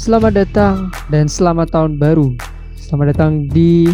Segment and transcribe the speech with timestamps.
[0.00, 2.32] Selamat datang dan selamat tahun baru.
[2.72, 3.92] Selamat datang di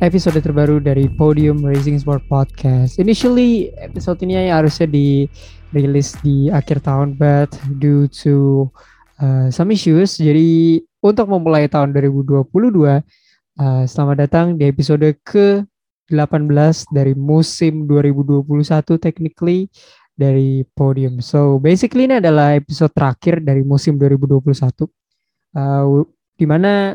[0.00, 2.96] episode terbaru dari Podium Racing Sport Podcast.
[2.96, 8.66] Initially episode ini harusnya dirilis di akhir tahun, but due to
[9.20, 15.64] uh, some issues, jadi untuk memulai tahun 2022, uh, selamat datang di episode ke
[16.10, 18.46] 18 dari musim 2021
[19.02, 19.66] technically
[20.16, 21.18] dari podium.
[21.20, 24.86] So basically ini adalah episode terakhir dari musim 2021.
[25.56, 26.04] Uh,
[26.36, 26.94] di mana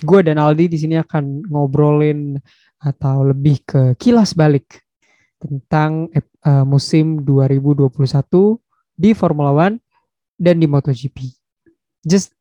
[0.00, 2.36] gue dan Aldi di sini akan ngobrolin
[2.80, 4.82] atau lebih ke kilas balik
[5.40, 6.08] tentang
[6.44, 7.88] uh, musim 2021
[8.96, 9.80] di Formula One
[10.36, 11.39] dan di MotoGP.
[12.04, 12.32] Just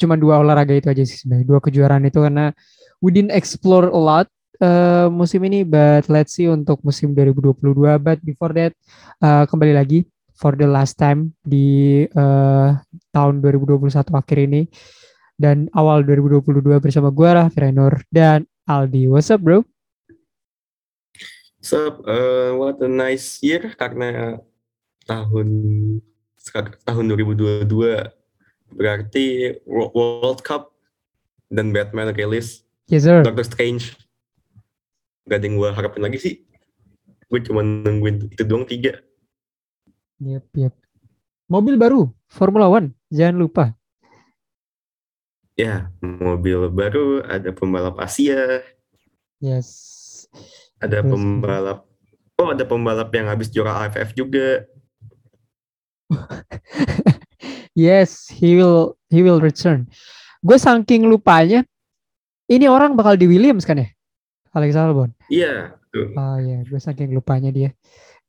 [0.00, 2.50] cuma dua olahraga itu aja sih sebenarnya, dua kejuaraan itu karena
[2.98, 4.26] we didn't explore a lot
[4.62, 7.98] uh, musim ini, but let's see untuk musim 2022.
[7.98, 8.72] But before that,
[9.22, 12.74] uh, kembali lagi for the last time di uh,
[13.14, 14.66] tahun 2021 akhir ini
[15.38, 19.10] dan awal 2022 bersama gue lah Firenur dan Aldi.
[19.10, 19.66] What's up, bro?
[21.62, 22.02] Up?
[22.02, 24.42] Uh, what a nice year karena
[25.06, 25.46] tahun
[26.82, 28.21] tahun 2022
[28.74, 30.72] berarti World Cup
[31.52, 32.64] dan Batman rilis.
[32.88, 33.20] Yes, sir.
[33.24, 33.96] Doctor Strange.
[35.28, 36.34] Gak ada yang gue harapin lagi sih.
[37.30, 39.00] Gue cuma nungguin itu doang tiga.
[40.20, 40.74] Yep yep.
[41.48, 42.92] Mobil baru Formula One.
[43.08, 43.64] Jangan lupa.
[45.56, 48.64] Ya mobil baru ada pembalap Asia.
[49.38, 49.68] Yes.
[50.82, 51.86] Ada Terus, pembalap
[52.42, 54.66] oh ada pembalap yang habis juara AFF juga
[57.72, 59.88] yes he will he will return
[60.42, 61.64] gue saking lupanya
[62.50, 63.88] ini orang bakal di Williams kan ya
[64.52, 65.10] Alex Albon.
[65.32, 65.80] Iya.
[66.16, 67.72] Oh iya, gue saking lupanya dia.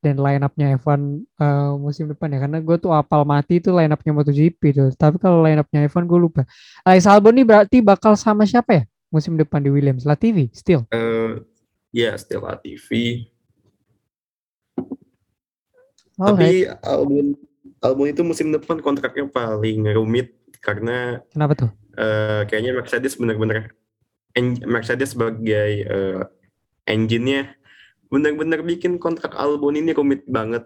[0.03, 0.99] Dan line up-nya F1
[1.39, 4.89] uh, musim depan ya, karena gue tuh apal mati itu line up-nya MotoGP tuh.
[4.99, 6.43] Tapi kalau line up-nya F1 gue lupa.
[6.83, 10.03] Alex Albon ini berarti bakal sama siapa ya musim depan di Williams?
[10.03, 10.83] Latifi, still?
[10.91, 11.39] Uh,
[11.95, 13.31] ya, yeah, still Latifi.
[16.19, 16.83] All Tapi right.
[16.83, 17.35] Albon
[17.83, 21.69] Albon itu musim depan kontraknya paling rumit karena kenapa tuh?
[21.93, 23.75] Uh, kayaknya Mercedes benar-benar
[24.65, 26.23] Mercedes sebagai uh,
[26.87, 27.53] engine-nya
[28.07, 30.63] benar-benar bikin kontrak Albon ini rumit banget.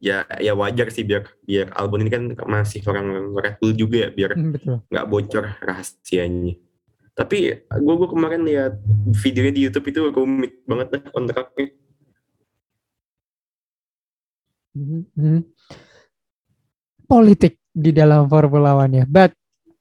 [0.00, 4.10] Ya ya wajar sih biar biar Albon ini kan masih orang Red Bull juga ya
[4.14, 6.54] biar hmm, nggak bocor rahasianya.
[7.12, 8.80] Tapi gue gue kemarin lihat
[9.20, 11.66] videonya di YouTube itu rumit banget lah kontraknya.
[14.70, 15.38] Mm -hmm.
[17.10, 19.04] Politik di dalam Formula One ya.
[19.10, 19.34] But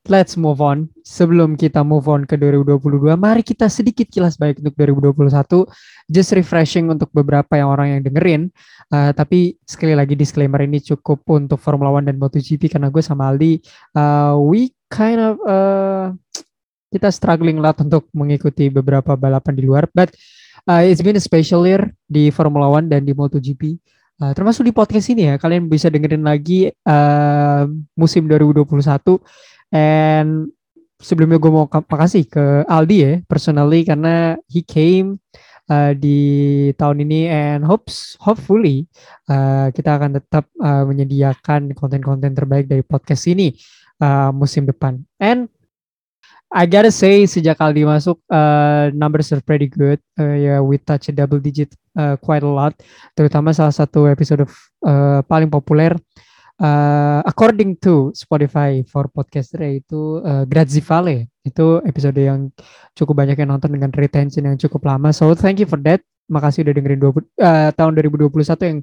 [0.09, 0.89] let's move on.
[1.05, 5.69] Sebelum kita move on ke 2022, mari kita sedikit kilas baik untuk 2021.
[6.09, 8.41] Just refreshing untuk beberapa yang orang yang dengerin.
[8.89, 13.29] Uh, tapi sekali lagi disclaimer ini cukup untuk Formula One dan MotoGP karena gue sama
[13.29, 13.61] Aldi,
[13.93, 16.09] uh, we kind of uh,
[16.89, 19.85] kita struggling lot untuk mengikuti beberapa balapan di luar.
[19.93, 20.17] But
[20.65, 23.77] uh, it's been a special year di Formula One dan di MotoGP.
[24.19, 27.63] Uh, termasuk di podcast ini ya, kalian bisa dengerin lagi uh,
[27.95, 28.67] musim 2021
[29.69, 30.49] And
[30.99, 35.21] sebelumnya gue mau makasih ke Aldi ya, personally karena he came
[35.69, 36.19] uh, di
[36.75, 38.89] tahun ini and hopes hopefully
[39.29, 43.53] uh, kita akan tetap uh, menyediakan konten-konten terbaik dari podcast ini
[44.01, 44.99] uh, musim depan.
[45.21, 45.47] And
[46.49, 50.01] I gotta say sejak Aldi masuk uh, numbers are pretty good.
[50.17, 52.73] Uh, yeah, we touch a double digit uh, quite a lot.
[53.13, 54.49] Terutama salah satu episode
[54.81, 55.93] uh, paling populer
[56.57, 62.49] uh, according to Spotify for podcaster itu uh, Grazie Vale itu episode yang
[62.97, 65.13] cukup banyak yang nonton dengan retention yang cukup lama.
[65.13, 66.01] So thank you for that.
[66.29, 68.79] Makasih udah dengerin 20, uh, tahun 2021 yang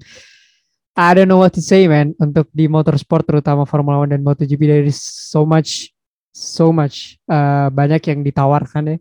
[0.96, 4.62] I don't know what to say man untuk di motorsport terutama Formula One dan MotoGP
[4.64, 5.92] there is so much
[6.36, 8.96] so much uh, banyak yang ditawarkan ya.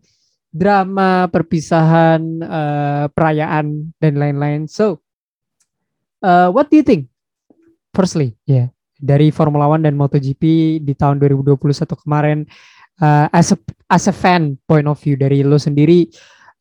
[0.56, 4.71] Drama perpisahan uh, perayaan dan lain-lain.
[4.71, 5.04] So
[6.24, 7.12] uh, what do you think?
[7.92, 10.44] Firstly ya yeah, dari Formula One dan MotoGP
[10.80, 11.59] di tahun 2021
[12.00, 12.48] kemarin
[13.04, 13.57] uh, as a
[13.92, 16.07] as a fan point of view dari lo sendiri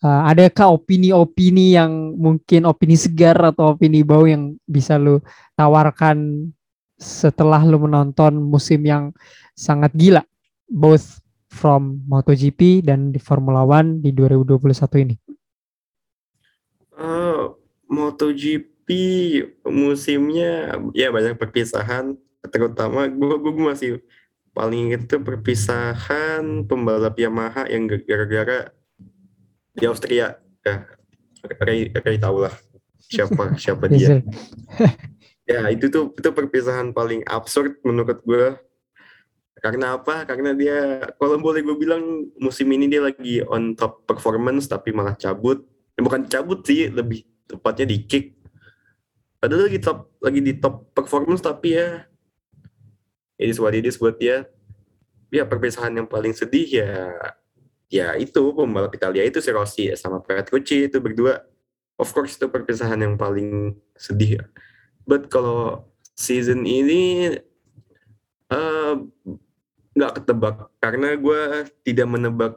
[0.02, 5.22] uh, adakah opini-opini yang mungkin opini segar atau opini bau yang bisa lo
[5.54, 6.50] tawarkan
[6.98, 9.10] setelah lo menonton musim yang
[9.54, 10.22] sangat gila
[10.68, 11.20] both
[11.50, 15.16] from MotoGP dan di Formula One di 2021 ini?
[16.94, 17.54] Uh,
[17.86, 18.88] MotoGP
[19.70, 22.18] musimnya ya banyak perpisahan.
[22.44, 23.90] Terutama gue gue masih
[24.54, 28.70] paling itu perpisahan pembalap Yamaha yang gara-gara
[29.74, 30.38] di Austria.
[30.64, 30.86] Ya
[31.60, 32.54] Ray, Ray tahu lah
[32.98, 34.24] siapa siapa dia.
[35.44, 38.56] ya itu tuh itu perpisahan paling absurd menurut gue
[39.64, 40.28] karena apa?
[40.28, 45.16] Karena dia kalau boleh gue bilang musim ini dia lagi on top performance tapi malah
[45.16, 45.64] cabut.
[45.96, 48.36] Ya, bukan cabut sih lebih tepatnya di kick.
[49.40, 52.04] Padahal lagi top lagi di top performance tapi ya
[53.40, 54.44] ini what it is buat dia.
[55.32, 57.16] Ya perpisahan yang paling sedih ya
[57.88, 61.40] ya itu pembalap Italia itu si Rossi ya, sama Petrucci itu berdua.
[61.96, 64.44] Of course itu perpisahan yang paling sedih.
[65.08, 67.32] But kalau season ini
[68.52, 68.94] eh,
[69.94, 71.40] nggak ketebak karena gue
[71.86, 72.52] tidak menebak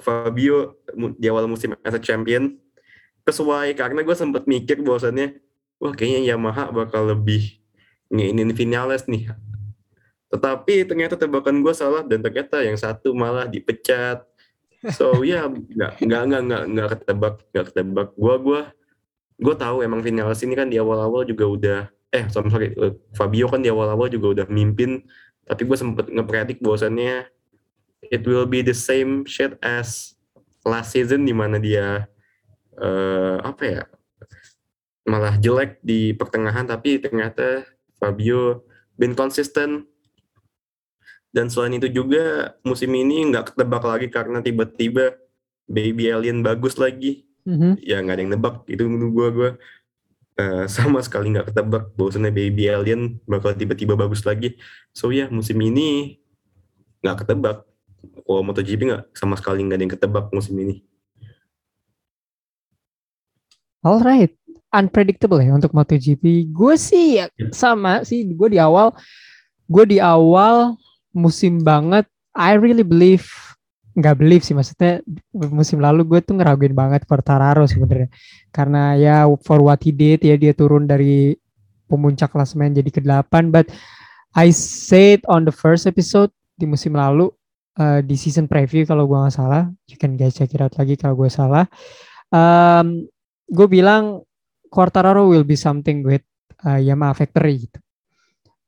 [0.00, 0.80] Fabio
[1.20, 2.56] di awal musim as a champion
[3.26, 5.38] kesuai karena gue sempat mikir bahwasannya
[5.76, 7.60] wah kayaknya Yamaha bakal lebih
[8.10, 9.30] nginin Vinales nih.
[10.30, 14.22] Tetapi ternyata tebakan gue salah dan ternyata yang satu malah dipecat.
[14.94, 18.08] So ya yeah, nggak nggak nggak nggak nggak ketebak nggak ketebak.
[18.18, 18.60] Gue gue
[19.40, 21.80] gue tahu emang Vinales ini kan di awal-awal juga udah
[22.10, 22.68] eh sorry, sorry
[23.14, 25.00] Fabio kan di awal-awal juga udah mimpin
[25.50, 27.26] tapi gue sempet ngepredik bahwasannya
[28.06, 30.14] it will be the same shit as
[30.62, 32.06] last season di mana dia
[32.78, 33.82] uh, apa ya
[35.10, 37.66] malah jelek di pertengahan tapi ternyata
[37.98, 38.62] Fabio
[38.94, 39.90] been konsisten
[41.34, 45.18] dan selain itu juga musim ini nggak ketebak lagi karena tiba-tiba
[45.70, 47.26] Baby Alien bagus lagi.
[47.40, 47.72] Mm-hmm.
[47.80, 49.50] ya nggak ada yang nebak itu menurut gue gue
[50.40, 54.56] uh, sama sekali nggak ketebak bahwasannya Baby Alien bakal tiba-tiba bagus lagi
[54.96, 56.16] so ya yeah, musim ini
[57.04, 57.68] nggak ketebak
[58.24, 60.80] kalau MotoGP nggak sama sekali nggak ada yang ketebak musim ini
[63.80, 64.36] Alright,
[64.76, 66.52] unpredictable ya untuk MotoGP.
[66.52, 67.48] Gue sih ya, ya.
[67.48, 68.28] sama sih.
[68.36, 68.92] Gue di awal,
[69.72, 70.76] gue di awal
[71.16, 72.04] musim banget.
[72.36, 73.24] I really believe,
[73.90, 75.02] nggak believe sih maksudnya
[75.34, 78.08] musim lalu gue tuh ngeraguin banget Quartararo sebenarnya.
[78.54, 81.34] Karena ya for what he did ya dia turun dari
[81.90, 83.66] pemuncak klasemen jadi ke-8 but
[84.30, 87.34] I said on the first episode di musim lalu
[87.80, 90.94] uh, di season preview kalau gue nggak salah, you can guys check it out lagi
[90.94, 91.66] kalau gue salah.
[92.30, 93.10] Um,
[93.50, 94.22] gue bilang
[94.70, 96.22] Quartararo will be something with
[96.62, 97.78] uh, Yamaha Factory gitu.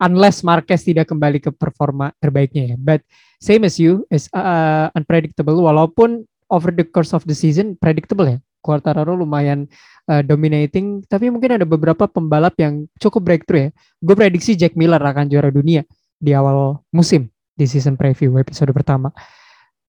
[0.03, 2.77] Unless Marquez tidak kembali ke performa terbaiknya ya.
[2.77, 3.07] But
[3.39, 8.43] same as you is uh, unpredictable walaupun over the course of the season predictable ya.
[8.63, 9.67] Quartararo lumayan
[10.11, 13.71] uh, dominating tapi mungkin ada beberapa pembalap yang cukup breakthrough ya.
[14.03, 15.87] Gue prediksi Jack Miller akan juara dunia
[16.19, 19.11] di awal musim di season preview episode pertama.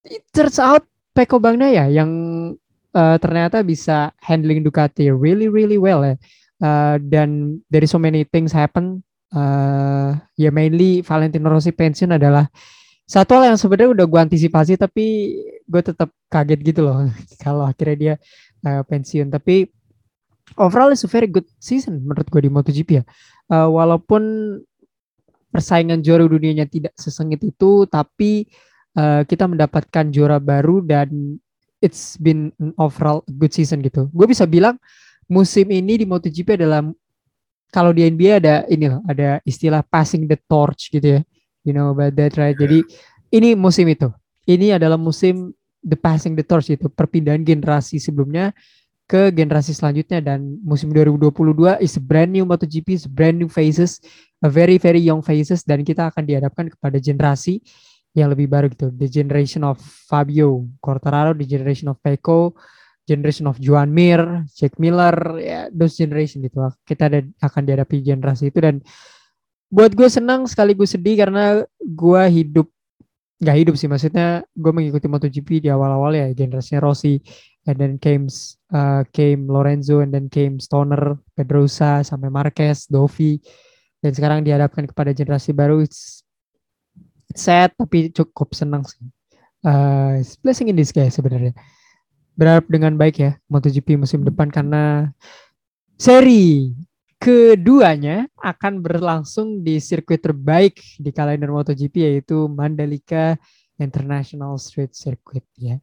[0.06, 2.10] It turns out Peko Bagnaia yang
[2.94, 6.18] uh, ternyata bisa handling Ducati really really well ya.
[6.63, 12.47] Uh, dan dari so many things happen uh, ya mainly Valentino Rossi pensiun adalah
[13.03, 15.35] satu hal yang sebenarnya udah gue antisipasi tapi
[15.68, 17.03] gue tetap kaget gitu loh
[17.44, 18.15] kalau akhirnya dia
[18.63, 19.68] uh, pensiun tapi
[20.56, 23.03] overall is a very good season menurut gue di MotoGP ya
[23.51, 24.24] uh, walaupun
[25.53, 28.50] persaingan juara dunianya tidak sesengit itu tapi
[28.97, 31.38] uh, kita mendapatkan juara baru dan
[31.83, 34.07] it's been an overall good season gitu.
[34.15, 34.79] Gue bisa bilang
[35.27, 36.81] musim ini di MotoGP adalah
[37.73, 41.21] kalau di NBA ada ini loh, ada istilah passing the torch gitu ya.
[41.65, 42.53] You know about that right?
[42.53, 42.85] Jadi
[43.33, 44.13] ini musim itu.
[44.45, 45.49] Ini adalah musim
[45.81, 48.53] the passing the torch itu, perpindahan generasi sebelumnya
[49.09, 53.50] ke generasi selanjutnya dan musim 2022 is a brand new MotoGP, is a brand new
[53.51, 54.00] faces,
[54.39, 57.59] a very very young faces dan kita akan dihadapkan kepada generasi
[58.13, 58.93] yang lebih baru gitu.
[58.93, 62.53] The generation of Fabio Quartararo, the generation of Pecco,
[63.03, 66.63] generation of Juan Mir, Jack Miller, ya those generation gitu.
[66.88, 68.79] Kita ada, akan dihadapi generasi itu dan
[69.74, 72.69] buat gue senang sekaligus sedih karena gue hidup
[73.41, 77.19] nggak hidup sih maksudnya gue mengikuti MotoGP di awal-awal ya generasinya Rossi
[77.67, 78.29] and then came
[78.72, 83.41] uh, came Lorenzo and then came Stoner, Pedrosa sampai Marquez, Dovi
[84.00, 86.24] dan sekarang dihadapkan kepada generasi baru it's
[87.33, 89.01] sad tapi cukup senang sih.
[89.63, 91.55] Uh, blessing in disguise sebenarnya.
[92.33, 95.13] Berharap dengan baik ya MotoGP musim depan karena
[95.97, 96.73] seri
[97.21, 103.37] keduanya akan berlangsung di sirkuit terbaik di kalender MotoGP yaitu Mandalika
[103.79, 105.77] International Street Circuit ya.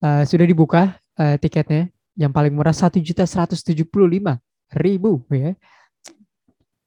[0.00, 4.40] Uh, sudah dibuka uh, tiketnya yang paling murah satu juta seratus tujuh puluh lima
[4.76, 5.52] ribu ya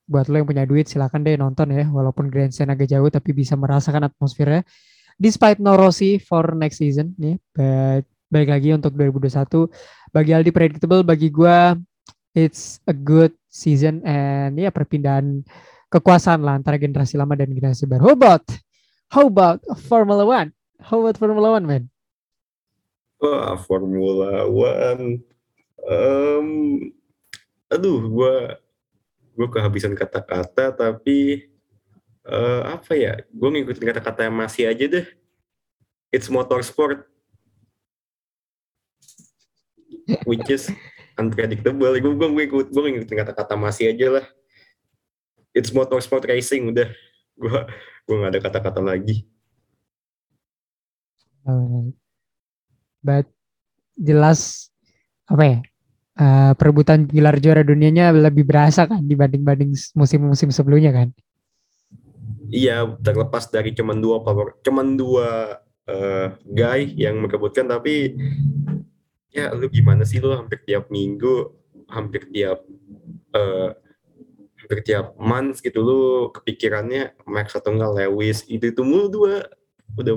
[0.04, 3.56] buat lo yang punya duit silakan deh nonton ya walaupun grandstand agak jauh tapi bisa
[3.56, 4.68] merasakan atmosfernya
[5.16, 8.04] despite no Rossi for next season nih but
[8.34, 9.70] balik lagi untuk 2021
[10.10, 11.78] bagi Aldi predictable bagi gue
[12.34, 15.46] it's a good season and ya perpindahan
[15.94, 18.10] kekuasaan lah antara generasi lama dan generasi baru.
[18.10, 18.46] How about
[19.14, 20.50] How about Formula One?
[20.82, 21.84] How about Formula One, man?
[23.22, 25.22] Wah, Formula One.
[25.86, 26.48] Um,
[27.70, 28.36] aduh, gue
[29.38, 31.46] gue kehabisan kata-kata, tapi
[32.26, 33.22] uh, apa ya?
[33.30, 35.06] Gue ngikutin kata-kata yang masih aja deh.
[36.10, 37.06] It's motorsport.
[40.28, 40.68] Which is
[41.16, 41.96] unpredictable.
[42.00, 44.26] Gue gue ngikut gue ngikutin kata-kata masih aja lah.
[45.54, 46.90] It's motorsport racing udah.
[47.38, 47.60] Gue
[48.04, 49.24] gue nggak ada kata-kata lagi.
[51.48, 51.96] Alright.
[53.04, 53.28] But
[54.00, 54.72] jelas
[55.28, 55.60] apa ya?
[56.14, 61.10] Uh, perebutan gelar juara dunianya lebih berasa kan dibanding-banding musim-musim sebelumnya kan?
[62.54, 65.58] Iya, terlepas dari cuman dua power, cuman dua
[65.90, 68.14] uh, guy yang merebutkan, tapi
[69.34, 70.22] ya lu gimana sih?
[70.22, 71.52] Lu hampir tiap minggu,
[71.90, 72.62] hampir tiap
[73.34, 73.74] uh,
[74.64, 79.50] hampir tiap months gitu lu kepikirannya Max atau enggak Lewis itu itu mulu dua.
[80.00, 80.16] Udah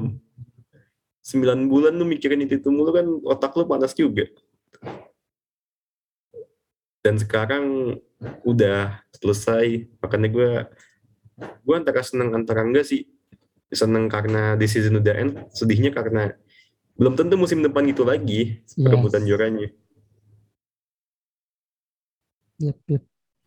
[1.27, 4.31] sembilan bulan lu mikirin itu itu mulu kan otak lu panas juga.
[7.03, 7.97] Dan sekarang
[8.47, 9.91] udah selesai.
[9.99, 10.51] Makanya gue
[11.37, 13.11] gue antara seneng antara enggak sih?
[13.67, 16.31] Seneng karena di season udah end sedihnya karena
[16.97, 18.77] belum tentu musim depan gitu lagi yes.
[18.77, 19.69] perebutan juaranya
[22.61, 23.05] yep, yep.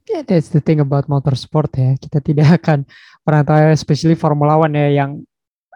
[0.09, 1.93] Yeah, that's the thing about motorsport ya.
[1.93, 2.81] Kita tidak akan
[3.21, 5.21] pernah tahu, especially Formula One ya, yang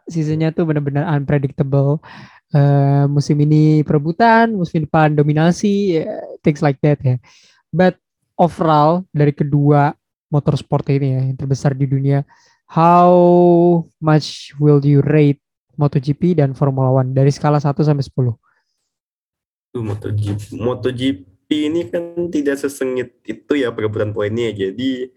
[0.10, 2.01] seasonnya tuh benar-benar unpredictable.
[2.50, 7.22] Uh, musim ini perebutan, musim depan dominasi, yeah, things like that ya.
[7.70, 8.01] But
[8.38, 9.94] overall dari kedua
[10.34, 12.25] motorsport ini ya yang terbesar di dunia,
[12.65, 13.13] how
[14.01, 15.42] much will you rate
[15.77, 19.74] MotoGP dan Formula One dari skala 1 sampai 10?
[19.74, 24.53] Tuh MotoGP, MotoGP ini kan tidak sesengit itu ya perebutan poinnya.
[24.53, 25.10] Jadi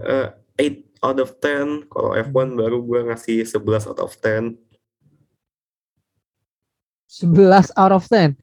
[0.00, 1.88] uh, eh, 8 out of 10.
[1.88, 4.56] Kalau F1 baru gue ngasih 11 out of 10.
[7.10, 8.36] 11 out of 10?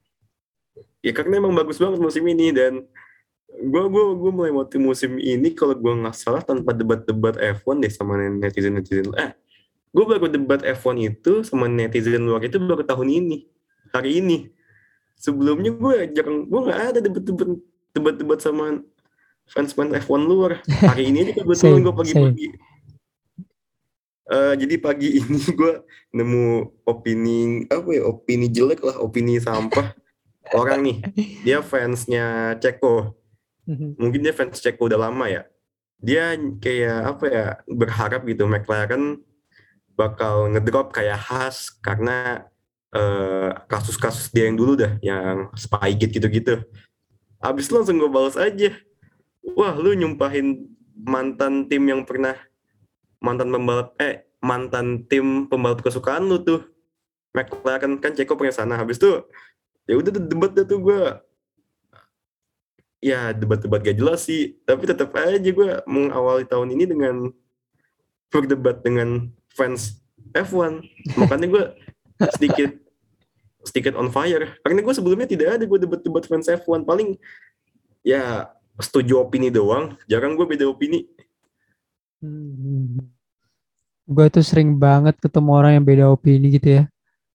[1.02, 2.82] Ya karena emang bagus banget musim ini dan
[3.48, 7.90] gue gue gue mulai motif musim ini kalau gue nggak salah tanpa debat-debat F1 deh
[7.90, 9.32] sama netizen netizen eh
[9.88, 13.48] gue baru debat F1 itu sama netizen luar itu baru tahun ini
[13.92, 14.52] hari ini.
[15.18, 17.48] Sebelumnya gue jarang gue nggak ada debat-debat
[17.96, 18.84] debat-debat sama
[19.50, 20.62] fans-fans F1 luar.
[20.68, 22.46] Hari ini aja kebetulan gue pagi-pagi.
[24.28, 25.72] uh, jadi pagi ini gue
[26.12, 26.46] nemu
[26.84, 29.96] opini apa ya opini jelek lah opini sampah
[30.54, 30.96] orang nih.
[31.42, 33.16] Dia fansnya Ceko.
[33.68, 35.42] Mungkin dia fans Ceko udah lama ya.
[35.98, 39.18] Dia kayak apa ya berharap gitu McLaren
[39.98, 42.46] bakal ngedrop kayak khas karena
[43.66, 46.62] kasus-kasus uh, dia yang dulu dah yang Spygate gitu-gitu.
[47.42, 48.72] Abis itu langsung gue balas aja.
[49.58, 52.38] Wah lu nyumpahin mantan tim yang pernah
[53.18, 56.62] mantan pembalap eh mantan tim pembalap kesukaan lu tuh.
[57.36, 58.78] McLaren kan Ceko punya sana.
[58.78, 59.26] Habis itu
[59.84, 61.02] ya udah debat dah tuh gue
[62.98, 64.56] ya debat-debat gak jelas sih.
[64.64, 67.14] Tapi tetap aja gue mengawali tahun ini dengan
[68.32, 69.28] berdebat dengan
[69.58, 69.98] fans
[70.30, 70.86] F1
[71.18, 71.64] makanya gue
[72.38, 72.70] sedikit
[73.62, 74.56] sedikit on fire.
[74.64, 77.18] Karena gue sebelumnya tidak ada gue debat-debat fans F1 paling
[78.06, 78.48] ya
[78.80, 79.98] setuju opini doang.
[80.06, 81.04] Jarang gue beda opini.
[82.18, 82.98] Hmm.
[84.08, 86.82] gue tuh sering banget ketemu orang yang beda opini gitu ya.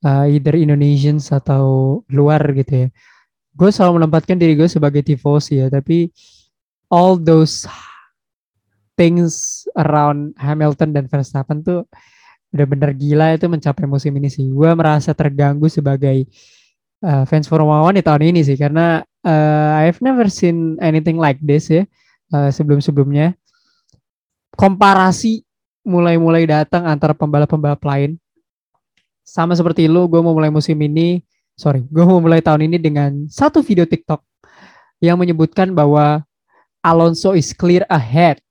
[0.03, 2.88] Uh, either Indonesians atau luar gitu ya.
[3.53, 6.10] Gue selalu menempatkan diri gue sebagai tifosi ya tapi
[6.89, 7.70] all those
[8.93, 11.85] things around Hamilton dan Verstappen tuh
[12.53, 14.45] benar-benar gila itu mencapai musim ini sih.
[14.50, 16.29] Gue merasa terganggu sebagai
[17.01, 18.57] uh, fans Formula One di tahun ini sih.
[18.57, 21.83] Karena uh, I've never seen anything like this ya
[22.33, 23.33] uh, sebelum-sebelumnya.
[24.53, 25.41] Komparasi
[25.81, 28.21] mulai-mulai datang antara pembalap-pembalap lain.
[29.25, 31.23] Sama seperti lu gue mau mulai musim ini
[31.53, 34.21] sorry, gue mau mulai tahun ini dengan satu video TikTok
[35.01, 36.25] yang menyebutkan bahwa
[36.83, 38.41] Alonso is clear ahead,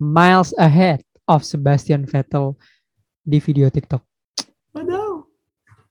[0.00, 2.54] miles ahead of Sebastian Vettel
[3.26, 4.02] di video TikTok.
[4.70, 5.26] Padahal,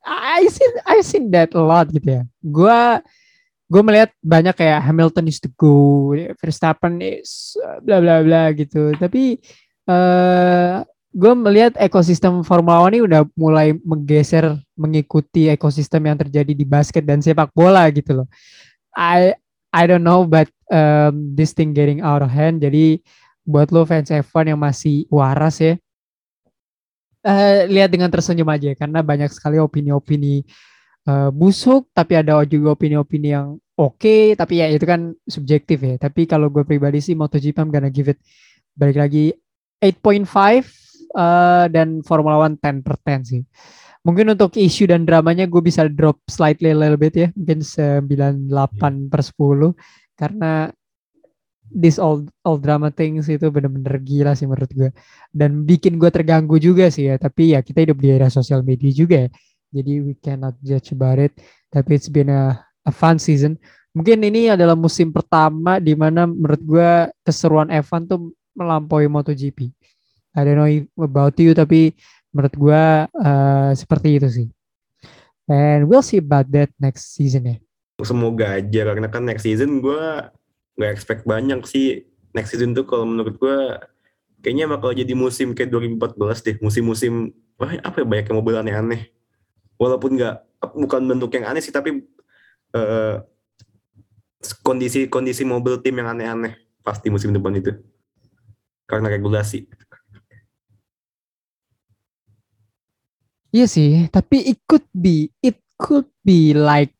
[0.05, 2.24] I seen I seen that a lot gitu ya.
[2.39, 2.79] Gue
[3.65, 8.93] gue melihat banyak kayak Hamilton is to go, Verstappen is bla bla bla gitu.
[8.95, 9.41] Tapi
[9.89, 10.85] uh,
[11.15, 17.03] gue melihat ekosistem Formula One ini udah mulai menggeser mengikuti ekosistem yang terjadi di basket
[17.07, 18.27] dan sepak bola gitu loh.
[18.93, 19.33] I
[19.75, 22.63] I don't know but um, this thing getting out of hand.
[22.63, 23.01] Jadi
[23.46, 25.78] buat lo fans F1 yang masih waras ya,
[27.25, 30.46] uh, lihat dengan tersenyum aja karena banyak sekali opini-opini
[31.10, 35.96] uh, busuk, tapi ada juga opini-opini yang oke, okay, tapi ya itu kan subjektif ya.
[35.98, 38.22] Tapi kalau gue pribadi sih MotoGP I'm gonna give it.
[38.75, 39.25] Balik lagi
[39.80, 40.25] 8.5
[41.16, 43.42] uh, dan Formula One 10 per 10 sih.
[44.06, 49.10] Mungkin untuk isu dan dramanya gue bisa drop slightly a little bit ya, mungkin 98
[49.10, 49.74] per 10
[50.14, 50.70] karena
[51.72, 54.89] this all all drama things itu bener-bener gila sih menurut gue
[55.34, 57.15] dan bikin gue terganggu juga sih ya.
[57.17, 59.29] Tapi ya kita hidup di era sosial media juga ya.
[59.75, 61.36] Jadi we cannot judge about it.
[61.74, 62.55] Tapi it's been a,
[62.88, 63.60] a fun season.
[63.95, 66.91] Mungkin ini adalah musim pertama di mana menurut gue
[67.24, 69.72] keseruan F1 tuh melampaui MotoGP.
[70.36, 70.67] I don't know
[71.00, 71.95] about you tapi
[72.36, 74.48] menurut gue uh, seperti itu sih.
[75.48, 77.55] And we'll see about that next season ya.
[78.03, 80.03] Semoga aja karena kan next season gue
[80.75, 82.08] nggak expect banyak sih.
[82.36, 83.58] Next season tuh kalau menurut gue
[84.44, 86.55] kayaknya bakal jadi musim kayak 2014 deh.
[86.60, 89.01] Musim-musim wah apa ya banyak yang mobil aneh-aneh.
[89.79, 90.36] Walaupun nggak
[90.75, 92.03] bukan bentuk yang aneh sih tapi
[92.75, 93.24] uh,
[94.62, 97.72] kondisi kondisi mobil tim yang aneh-aneh pasti musim depan itu.
[98.86, 99.65] Karena regulasi.
[103.55, 106.91] Iya sih, tapi it could be, it could be like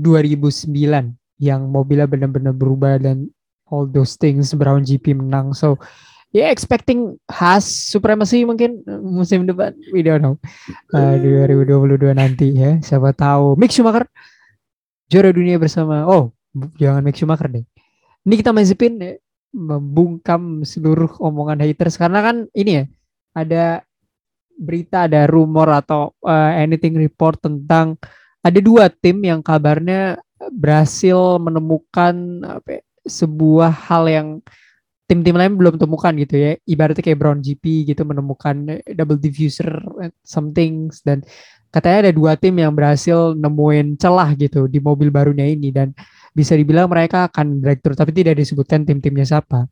[0.00, 3.30] 2009 yang mobilnya benar-benar berubah dan
[3.70, 5.54] all those things Brown GP menang.
[5.54, 5.78] So
[6.34, 9.72] ya yeah, expecting Haas supremacy mungkin musim depan.
[9.94, 10.36] We don't know.
[10.92, 12.76] Uh, 2022 nanti ya.
[12.82, 14.04] Siapa tahu Mick Schumacher
[15.08, 16.04] juara dunia bersama.
[16.04, 16.34] Oh,
[16.76, 17.64] jangan Mick Schumacher deh.
[18.28, 19.16] Ini kita mazipin ya,
[19.54, 22.84] membungkam seluruh omongan haters karena kan ini ya
[23.32, 23.64] ada
[24.58, 27.96] berita ada rumor atau uh, anything report tentang
[28.42, 30.18] ada dua tim yang kabarnya
[30.54, 32.14] berhasil menemukan
[32.46, 34.28] apa ya, sebuah hal yang
[35.08, 36.52] tim-tim lain belum temukan gitu ya.
[36.68, 39.80] Ibaratnya kayak Brown GP gitu menemukan double diffuser
[40.20, 41.24] something dan
[41.72, 45.72] katanya ada dua tim yang berhasil nemuin celah gitu di mobil barunya ini.
[45.72, 45.96] Dan
[46.36, 49.64] bisa dibilang mereka akan direktur tapi tidak disebutkan tim-timnya siapa.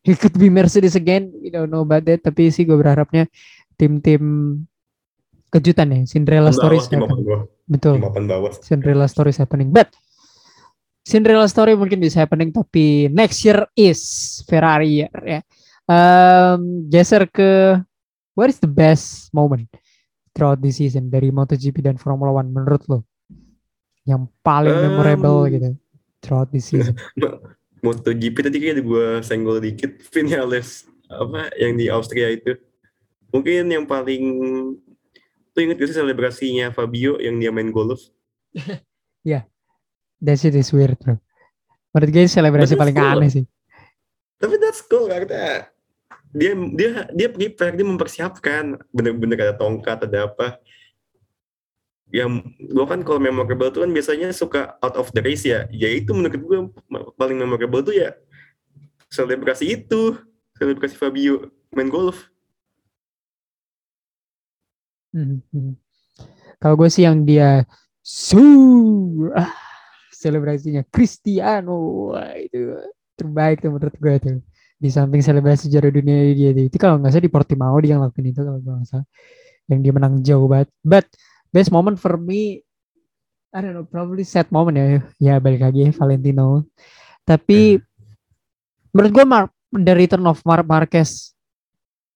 [0.00, 2.24] It could be Mercedes again we don't know about that.
[2.24, 3.28] Tapi sih gue berharapnya
[3.76, 4.56] tim-tim
[5.52, 6.00] kejutan ya.
[6.08, 6.88] Cinderella stories
[7.68, 8.00] betul.
[8.64, 9.76] Cinderella stories happening.
[9.76, 9.92] But
[11.04, 14.00] Cinderella story mungkin bisa happening tapi next year is
[14.44, 15.40] Ferrari year ya.
[15.90, 17.80] Um, geser ke
[18.38, 19.66] what is the best moment
[20.36, 22.98] throughout the season dari MotoGP dan Formula One menurut lo?
[24.06, 25.74] Yang paling um, memorable gitu
[26.20, 26.94] throughout the season.
[27.84, 32.54] MotoGP tadi kayaknya gue senggol dikit Vinales apa yang di Austria itu.
[33.32, 34.22] Mungkin yang paling
[35.50, 38.04] tuh inget gak sih selebrasinya Fabio yang dia main golf?
[39.26, 39.48] ya,
[40.20, 41.16] That shit is weird bro.
[41.96, 43.18] Menurut gue selebrasi paling cool.
[43.18, 43.44] aneh sih.
[44.40, 45.66] Tapi that's cool karena
[46.30, 50.62] dia dia dia prepare dia mempersiapkan bener-bener ada tongkat ada apa
[52.10, 55.90] yang gue kan kalau memorable tuh kan biasanya suka out of the race ya ya
[55.90, 56.58] itu menurut gue
[57.18, 58.14] paling memorable tuh ya
[59.10, 60.18] selebrasi itu
[60.58, 62.30] selebrasi Fabio main golf
[65.14, 65.74] hmm, hmm.
[66.62, 67.66] kalau gue sih yang dia
[68.02, 68.42] su
[69.34, 69.69] ah
[70.20, 70.84] selebrasinya.
[70.92, 72.76] Cristiano Wah, itu
[73.16, 74.38] terbaik tuh menurut gue tuh.
[74.80, 78.40] Di samping selebrasi juara dunia dia itu kalau nggak salah di Portimao dia ngelakuin itu
[78.44, 79.08] kalau nggak salah.
[79.68, 80.68] Yang dia menang jauh banget.
[80.84, 81.08] But
[81.52, 82.64] best moment for me
[83.50, 84.86] I don't know probably sad moment ya.
[85.18, 86.64] Ya balik lagi ya, Valentino.
[87.24, 87.84] Tapi hmm.
[88.92, 91.34] menurut gue Mar the return of Mark Marquez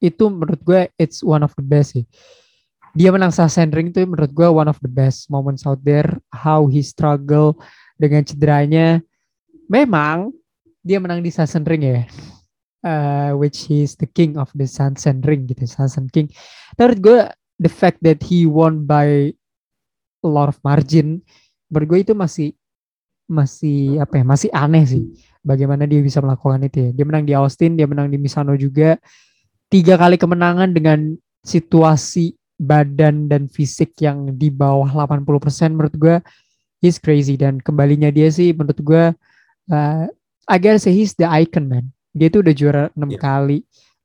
[0.03, 2.05] itu menurut gue it's one of the best sih.
[2.95, 6.07] Dia menang Sachsenring itu menurut gue one of the best moments out there.
[6.31, 7.59] How he struggle
[7.96, 9.00] dengan cederanya.
[9.70, 10.33] Memang
[10.85, 12.04] dia menang di Ring ya.
[12.85, 14.68] Uh, which is the king of the
[15.24, 16.28] Ring gitu, Sassen King.
[16.76, 17.20] Menurut gue
[17.59, 19.33] the fact that he won by
[20.24, 21.20] a lot of margin
[21.68, 22.48] menurut gue itu masih
[23.24, 25.04] masih apa ya masih aneh sih
[25.40, 29.00] bagaimana dia bisa melakukan itu ya dia menang di Austin dia menang di Misano juga
[29.68, 36.16] tiga kali kemenangan dengan situasi badan dan fisik yang di bawah 80% menurut gue
[36.85, 37.40] he's crazy.
[37.40, 39.05] Dan kembalinya dia sih menurut gue
[39.73, 40.05] uh,
[40.44, 41.88] I guess he's the icon man.
[42.12, 43.23] Dia tuh udah juara enam yeah.
[43.25, 43.59] kali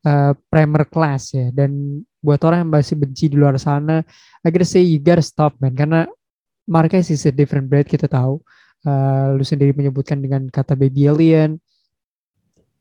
[0.08, 1.52] uh, Premier Class ya.
[1.52, 4.00] Dan buat orang yang masih benci di luar sana
[4.44, 5.76] I guess say you gotta stop man.
[5.76, 6.08] Karena
[6.64, 8.40] Marquez is a different breed kita tahu.
[8.88, 11.60] Uh, lu sendiri menyebutkan dengan kata baby alien.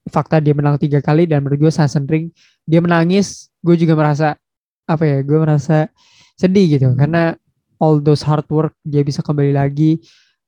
[0.09, 1.73] Fakta dia menang tiga kali dan menurut gue
[2.09, 2.33] Ring
[2.65, 4.41] dia menangis gue juga merasa
[4.89, 5.91] apa ya gue merasa
[6.39, 6.89] sedih gitu.
[6.97, 7.37] Karena
[7.83, 9.99] all those hard work dia bisa kembali lagi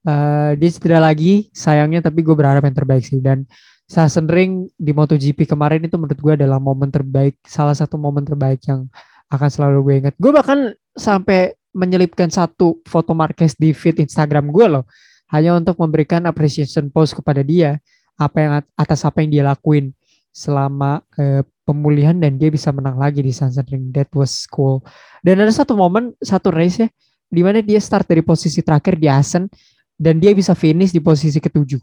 [0.06, 3.46] uh, dia tidak lagi sayangnya tapi gue berharap yang terbaik sih dan
[3.90, 8.86] Sachsenring di MotoGP kemarin itu menurut gue adalah momen terbaik salah satu momen terbaik yang
[9.34, 14.66] akan selalu gue ingat gue bahkan sampai menyelipkan satu foto Marquez di feed Instagram gue
[14.66, 14.84] loh
[15.34, 17.82] hanya untuk memberikan appreciation post kepada dia
[18.14, 19.90] apa yang atas apa yang dia lakuin
[20.30, 23.94] selama uh, pemulihan dan dia bisa menang lagi di Sunset Ring.
[23.94, 24.82] That was cool.
[25.22, 26.88] Dan ada satu momen, satu race ya,
[27.30, 29.46] di mana dia start dari posisi terakhir di Asen
[29.94, 31.78] dan dia bisa finish di posisi ketujuh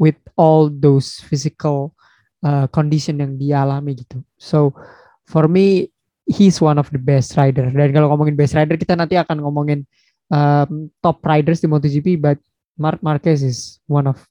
[0.00, 1.92] with all those physical
[2.40, 4.24] uh, condition yang dia alami gitu.
[4.40, 4.72] So
[5.28, 5.92] for me
[6.24, 7.68] he's one of the best rider.
[7.68, 9.84] Dan kalau ngomongin best rider kita nanti akan ngomongin
[10.32, 12.38] um, top riders di MotoGP, but
[12.78, 14.22] Mark Marquez is one of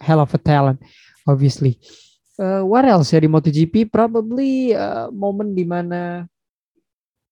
[0.00, 0.80] hell of a talent,
[1.28, 1.76] obviously.
[2.40, 3.92] Uh, what else ya di MotoGP?
[3.92, 6.24] Probably uh, moment di mana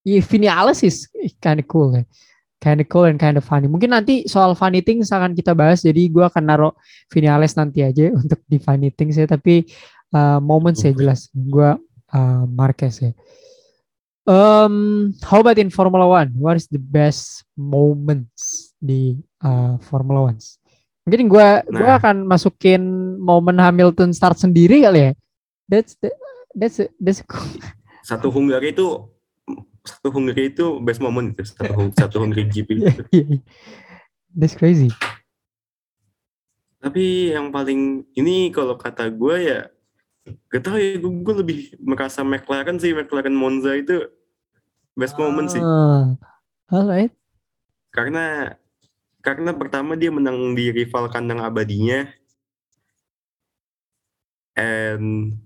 [0.04, 1.08] yeah, Vinales is
[1.40, 2.04] kind of cool ya.
[2.58, 3.70] Kind of cool and kind of funny.
[3.70, 5.86] Mungkin nanti soal funny things akan kita bahas.
[5.86, 6.74] Jadi gue akan naruh
[7.06, 9.30] Vinales nanti aja untuk di funny things ya.
[9.30, 9.62] Tapi
[10.10, 11.30] uh, moment saya jelas.
[11.30, 11.78] Gue
[12.12, 13.12] uh, Marquez ya.
[14.28, 16.36] Um, how about in Formula One?
[16.36, 20.36] What is the best moments di uh, Formula One?
[21.08, 21.72] Mungkin gue nah.
[21.72, 22.84] gua akan masukin
[23.16, 25.12] momen Hamilton start sendiri kali ya.
[25.64, 26.12] That's the,
[26.52, 27.56] that's a, that's a cool.
[28.04, 29.08] Satu Hungary itu
[29.84, 33.02] satu Hungary itu best moment itu satu satu Hungary GP itu.
[34.38, 34.92] That's crazy.
[36.78, 39.60] Tapi yang paling ini kalau kata gue ya
[40.52, 44.06] gak tau ya gue, gue lebih merasa McLaren sih McLaren Monza itu
[44.94, 45.62] best moment sih.
[45.62, 46.14] Ah,
[46.70, 47.10] alright.
[47.90, 48.54] Karena
[49.24, 52.06] karena pertama dia menang di rival kandang abadinya
[54.54, 55.38] and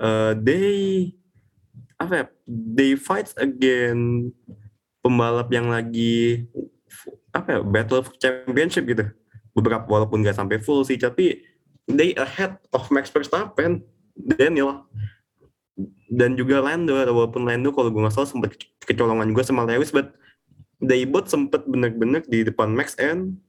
[0.00, 1.12] uh, they
[2.02, 4.30] apa ya they fight again
[5.02, 6.46] pembalap yang lagi
[7.30, 9.06] apa ya battle championship gitu.
[9.52, 11.42] Beberapa walaupun nggak sampai full sih tapi
[11.86, 13.82] they ahead of Max Verstappen
[14.16, 14.86] Daniel.
[16.12, 18.52] Dan juga Lando walaupun Lando kalau gue nggak salah sempat
[18.84, 20.12] kecolongan juga sama Lewis but
[20.82, 23.40] they both sempat benar-benar di depan Max and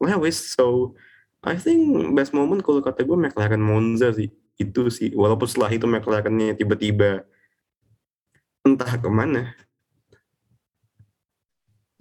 [0.00, 0.56] Lewis.
[0.56, 0.96] So
[1.44, 4.32] I think best moment kalau kata gue McLaren Monza sih.
[4.56, 7.28] Itu sih walaupun setelah itu McLarennya tiba-tiba
[8.66, 9.54] entah ke mana.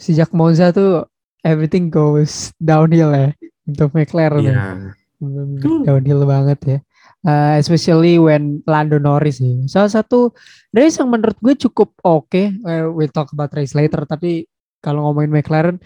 [0.01, 1.05] Sejak Monza tuh
[1.45, 3.29] everything goes downhill ya
[3.69, 4.41] untuk McLaren.
[4.41, 4.75] Yeah.
[5.21, 5.85] Ya.
[5.85, 6.79] Downhill banget ya.
[7.25, 9.65] Uh, especially when Lando Norris sih.
[9.65, 10.33] Salah satu
[10.73, 12.29] race yang menurut gue cukup oke.
[12.29, 12.53] Okay.
[12.65, 14.05] Uh, we'll talk about race later.
[14.05, 14.45] Tapi
[14.81, 15.77] kalau ngomongin McLaren,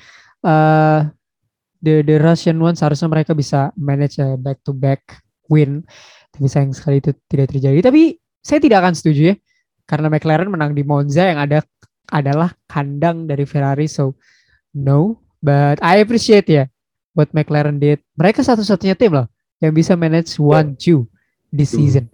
[0.43, 1.07] uh,
[1.79, 5.87] the the Russian one seharusnya mereka bisa manage a back to back win.
[6.35, 7.79] Tapi sayang sekali itu tidak terjadi.
[7.87, 9.35] Tapi saya tidak akan setuju ya
[9.89, 11.65] karena McLaren menang di Monza yang ada
[12.13, 14.13] adalah kandang dari Ferrari so
[14.77, 15.25] no.
[15.41, 16.69] But I appreciate ya
[17.17, 18.05] what McLaren did.
[18.13, 21.09] Mereka satu-satunya tim loh yang bisa manage one two
[21.49, 22.05] di season.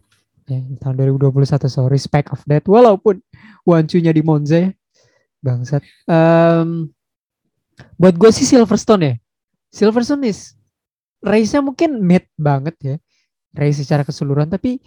[0.46, 2.64] Ya, tahun 2021 so respect of that.
[2.64, 3.20] Walaupun
[3.68, 4.72] one two-nya di Monza ya.
[5.44, 5.84] Bangsat.
[6.08, 6.94] Um,
[8.00, 9.16] buat gue sih Silverstone ya.
[9.74, 10.56] Silverstone is
[11.20, 12.96] race-nya mungkin mid banget ya.
[13.52, 14.80] Race secara keseluruhan tapi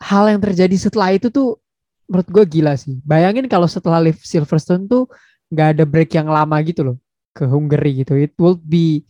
[0.00, 1.60] hal yang terjadi setelah itu tuh
[2.10, 2.98] menurut gue gila sih.
[3.06, 5.06] Bayangin kalau setelah live Silverstone tuh
[5.54, 6.96] nggak ada break yang lama gitu loh
[7.30, 8.18] ke Hungary gitu.
[8.18, 9.06] It will be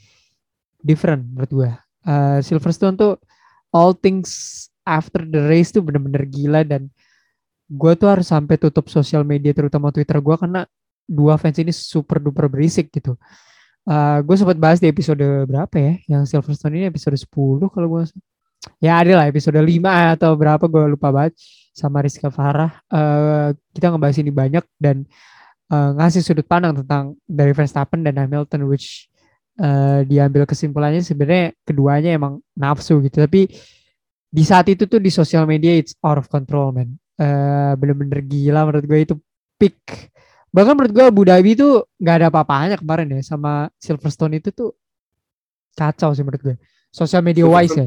[0.85, 1.71] different menurut gue.
[2.05, 3.17] Uh, Silverstone tuh
[3.73, 6.93] all things after the race tuh bener-bener gila dan
[7.73, 10.69] gue tuh harus sampai tutup sosial media terutama Twitter gue karena
[11.09, 13.17] dua fans ini super duper berisik gitu.
[13.89, 15.93] Uh, gue sempat bahas di episode berapa ya?
[16.05, 17.33] Yang Silverstone ini episode 10
[17.73, 18.03] kalau gue
[18.77, 19.81] ya ada lah episode 5
[20.21, 21.33] atau berapa gue lupa banget
[21.71, 25.07] sama Rizka Farah uh, kita ngebahas ini banyak dan
[25.71, 29.07] uh, ngasih sudut pandang tentang dari Verstappen dan Hamilton which
[29.63, 33.23] uh, diambil kesimpulannya sebenarnya keduanya emang nafsu gitu.
[33.23, 33.47] Tapi
[34.31, 36.99] di saat itu tuh di sosial media it's out of control man.
[37.21, 39.15] Uh, bener-bener gila menurut gue itu
[39.61, 40.11] peak.
[40.51, 44.75] Bahkan menurut gue Abu Dhabi tuh nggak ada apa-apanya kemarin ya sama Silverstone itu tuh
[45.79, 46.57] kacau sih menurut gue.
[46.91, 47.87] Sosial media wise ya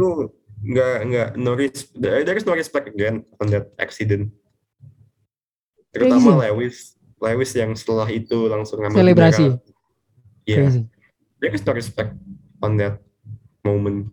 [0.64, 4.32] nggak nggak no res there is no respect again on that accident.
[5.92, 9.46] Terutama Lewis Lewis yang setelah itu langsung ngambil selebrasi.
[10.44, 10.84] ya yeah.
[11.44, 12.16] there is no respect
[12.64, 13.04] on that
[13.64, 14.08] moment.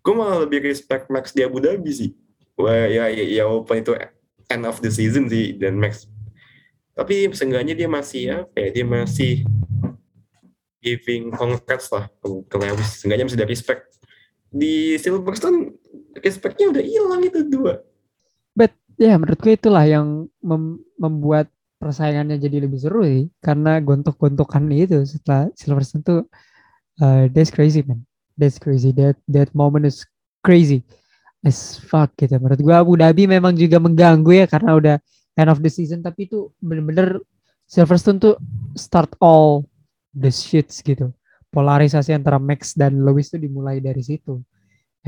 [0.00, 2.10] Gue malah lebih respect Max di Abu Dhabi sih.
[2.56, 3.92] Wah, ya, ya, ya walaupun itu
[4.48, 6.08] end of the season sih dan Max.
[6.96, 9.32] Tapi seenggaknya dia masih ya kayak dia masih
[10.80, 12.90] giving congrats lah ke, ke Lewis.
[13.02, 13.95] Seenggaknya masih ada respect
[14.56, 15.76] di Silverstone
[16.24, 17.84] respectnya udah hilang itu dua.
[18.56, 23.28] But ya yeah, menurutku itulah yang mem membuat persaingannya jadi lebih seru sih.
[23.44, 26.20] Karena gontok-gontokan itu setelah Silverstone tuh
[27.04, 28.02] uh, that's crazy man.
[28.40, 28.92] That's crazy.
[28.96, 30.04] That that moment is
[30.40, 30.80] crazy
[31.44, 32.40] as fuck gitu.
[32.40, 34.96] Menurut gua Abu Dhabi memang juga mengganggu ya karena udah
[35.36, 36.00] end of the season.
[36.00, 37.20] Tapi itu bener-bener
[37.68, 38.34] Silverstone tuh
[38.72, 39.68] start all
[40.16, 41.12] the shits gitu
[41.56, 44.44] polarisasi antara Max dan Lewis itu dimulai dari situ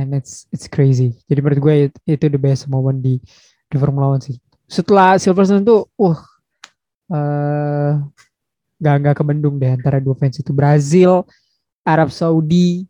[0.01, 1.75] and it's it's crazy jadi menurut gue
[2.09, 3.21] itu the best moment di
[3.69, 4.37] di Formula One sih.
[4.69, 6.17] Setelah Silverstone tuh, uh,
[7.13, 7.93] eh
[8.79, 11.25] gak nggak kebendung deh antara dua fans itu Brazil,
[11.85, 12.85] Arab Saudi,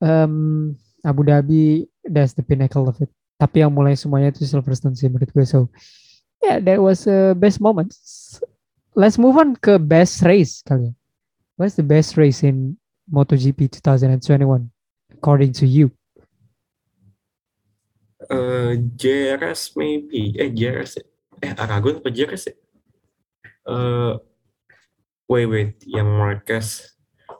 [0.00, 3.10] em, Abu Dhabi, that's the pinnacle of it.
[3.36, 5.44] Tapi yang mulai semuanya itu Silverstone sih menurut gue.
[5.46, 5.68] So,
[6.40, 7.92] yeah, that was a best moment.
[8.96, 10.92] Let's move on ke best race kali ya.
[11.56, 12.76] What's the best race in
[13.08, 14.68] MotoGP 2021
[15.12, 15.88] according to you?
[18.28, 20.36] Eh, JRS maybe.
[20.36, 21.00] Eh, JRS.
[21.00, 21.04] ya?
[21.40, 22.54] Eh, Aragon apa JRS ya?
[23.72, 24.12] Eh,
[25.32, 25.72] wait, wait.
[25.88, 26.66] Yang Marquez.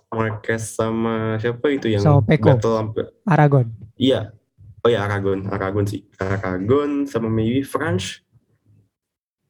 [0.08, 2.56] Marquez sama siapa itu yang Sama Pecco.
[2.56, 3.68] battle Aragon.
[4.00, 4.32] Iya.
[4.80, 5.44] Oh ya, Aragon.
[5.52, 6.08] Aragon sih.
[6.16, 8.24] Aragon sama maybe French.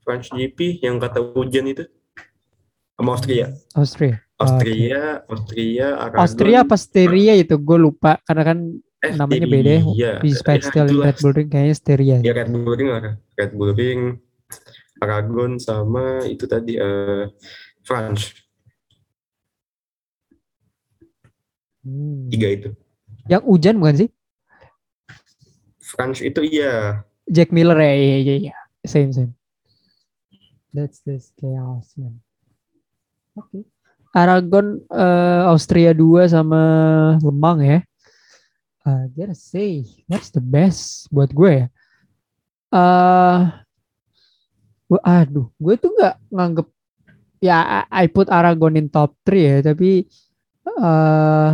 [0.02, 1.86] French GP yang kata hujan itu.
[2.98, 3.54] Sama Austria.
[3.78, 4.25] Austria.
[4.36, 6.20] Austria, Austria, Aragon.
[6.20, 8.58] Austria apa Styria itu gue lupa karena kan
[9.00, 9.82] eh, namanya beda ya.
[9.96, 10.12] Iya.
[10.20, 10.86] di Ya, Steel.
[10.92, 12.16] Red Bull Ring kayaknya Styria.
[12.20, 13.16] Ya Red Bull Ring lah.
[13.40, 14.20] Red Bull Ring,
[15.00, 17.32] Aragon sama itu tadi eh
[17.80, 18.36] France.
[21.80, 22.28] Hmm.
[22.28, 22.68] Tiga itu.
[23.32, 24.08] Yang hujan bukan sih?
[25.80, 27.06] France itu iya.
[27.24, 28.56] Jack Miller ya, iya iya iya.
[28.84, 29.32] Same same.
[30.76, 32.20] That's this chaos man.
[33.32, 33.64] Oke.
[34.16, 36.60] Aragon eh, Austria 2 sama
[37.20, 37.78] Lemang ya.
[38.86, 41.66] Uh, gotta say, that's the best buat gue ya.
[42.70, 43.40] Eh,
[44.86, 46.66] gua- aduh, gue tuh nggak nganggep
[47.42, 50.06] ya I put Aragon in top 3 ya, tapi
[50.66, 51.50] eh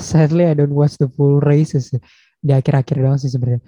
[0.00, 2.00] sadly I don't watch the full races ya.
[2.44, 3.64] di akhir-akhir doang sih sebenarnya.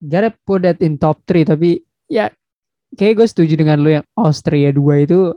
[0.00, 2.28] Gotta put that in top 3 tapi ya
[2.96, 5.32] kayak gue setuju dengan lu yang Austria 2 itu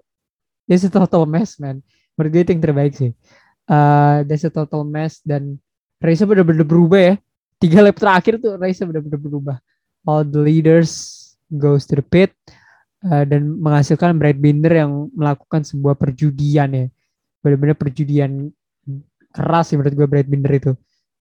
[0.68, 1.80] that's a total mess man.
[2.16, 3.12] Menurut gue itu yang terbaik sih.
[3.64, 5.58] Uh, that's a total mess dan
[6.04, 7.16] race bener-bener berubah ya.
[7.58, 9.58] Tiga lap terakhir tuh race bener-bener berubah.
[10.04, 10.92] All the leaders
[11.48, 12.36] goes to the pit
[13.08, 16.86] uh, dan menghasilkan Brad Binder yang melakukan sebuah perjudian ya.
[17.40, 18.52] Bener-bener perjudian
[19.34, 20.72] keras sih menurut gue Brad Binder itu.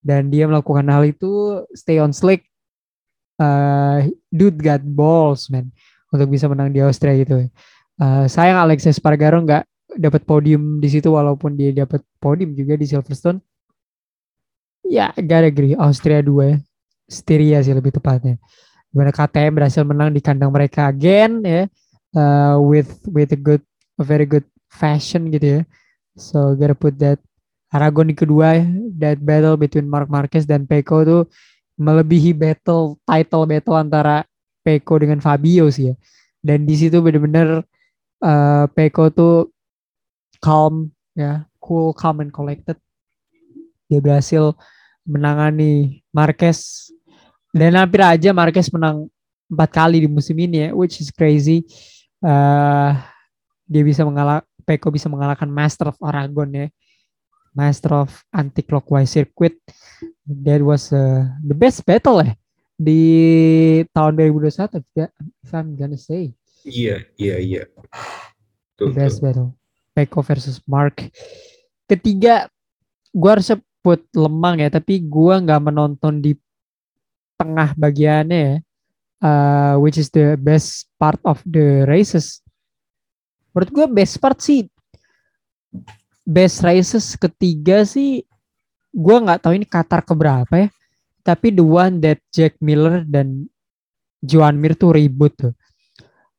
[0.02, 2.42] Dan dia melakukan hal itu stay on slick
[3.38, 5.70] uh, dude got balls man
[6.12, 7.48] untuk bisa menang di Austria gitu.
[7.96, 9.64] Uh, sayang Alexis Spargaro nggak
[9.96, 13.40] dapat podium di situ walaupun dia dapat podium juga di Silverstone.
[14.86, 16.56] Ya, gotta agree Austria 2 ya.
[17.06, 18.40] Styria sih lebih tepatnya.
[18.88, 21.68] Di mana KTM berhasil menang di kandang mereka again ya
[22.16, 23.64] uh, with with a good
[24.00, 25.62] a very good fashion gitu ya.
[26.16, 27.20] So gotta put that
[27.72, 28.64] Aragon di kedua ya,
[29.00, 31.22] that battle between Mark Marquez dan Pecco tuh
[31.80, 34.28] melebihi battle title battle antara
[34.60, 35.94] Pecco dengan Fabio sih ya.
[36.42, 37.64] Dan di situ bener-bener
[38.20, 39.51] uh, Pecco tuh
[40.42, 42.74] calm ya, cool, calm and collected.
[43.86, 44.52] Dia berhasil
[45.06, 46.90] menangani Marquez
[47.54, 49.06] dan hampir aja Marquez menang
[49.46, 51.62] empat kali di musim ini ya, which is crazy.
[52.18, 52.98] Uh,
[53.70, 56.66] dia bisa mengalah, Pecco bisa mengalahkan Master of Aragon ya,
[57.54, 59.54] Master of Anti-Clockwise Circuit.
[60.26, 62.34] That was uh, the best battle ya
[62.82, 63.02] di
[63.94, 65.06] tahun 2021 ya,
[65.44, 67.62] if I'm gonna say Iya, iya, iya.
[68.78, 69.54] the Tuh, best battle.
[69.92, 71.08] Pecco versus Mark.
[71.86, 72.48] Ketiga,
[73.12, 76.32] gua harus sebut lemang ya, tapi gua nggak menonton di
[77.36, 78.54] tengah bagiannya ya,
[79.20, 82.40] uh, which is the best part of the races.
[83.52, 84.64] Menurut gua best part sih,
[86.24, 88.24] best races ketiga sih,
[88.88, 90.68] gua nggak tahu ini Qatar keberapa ya,
[91.20, 93.44] tapi the one that Jack Miller dan
[94.22, 95.52] Joan Mir tuh ribut tuh.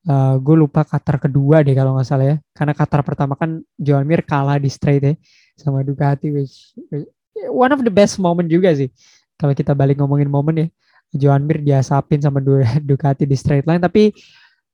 [0.03, 2.35] Uh, gue lupa Qatar kedua deh kalau nggak salah ya.
[2.51, 5.13] Karena Qatar pertama kan Joan Mir kalah di straight ya
[5.55, 7.07] sama Ducati which, which
[7.47, 8.91] one of the best moment juga sih.
[9.39, 10.67] Kalau kita balik ngomongin momen ya.
[11.13, 14.11] Joan Mir diasapin sama Du- Ducati di straight line tapi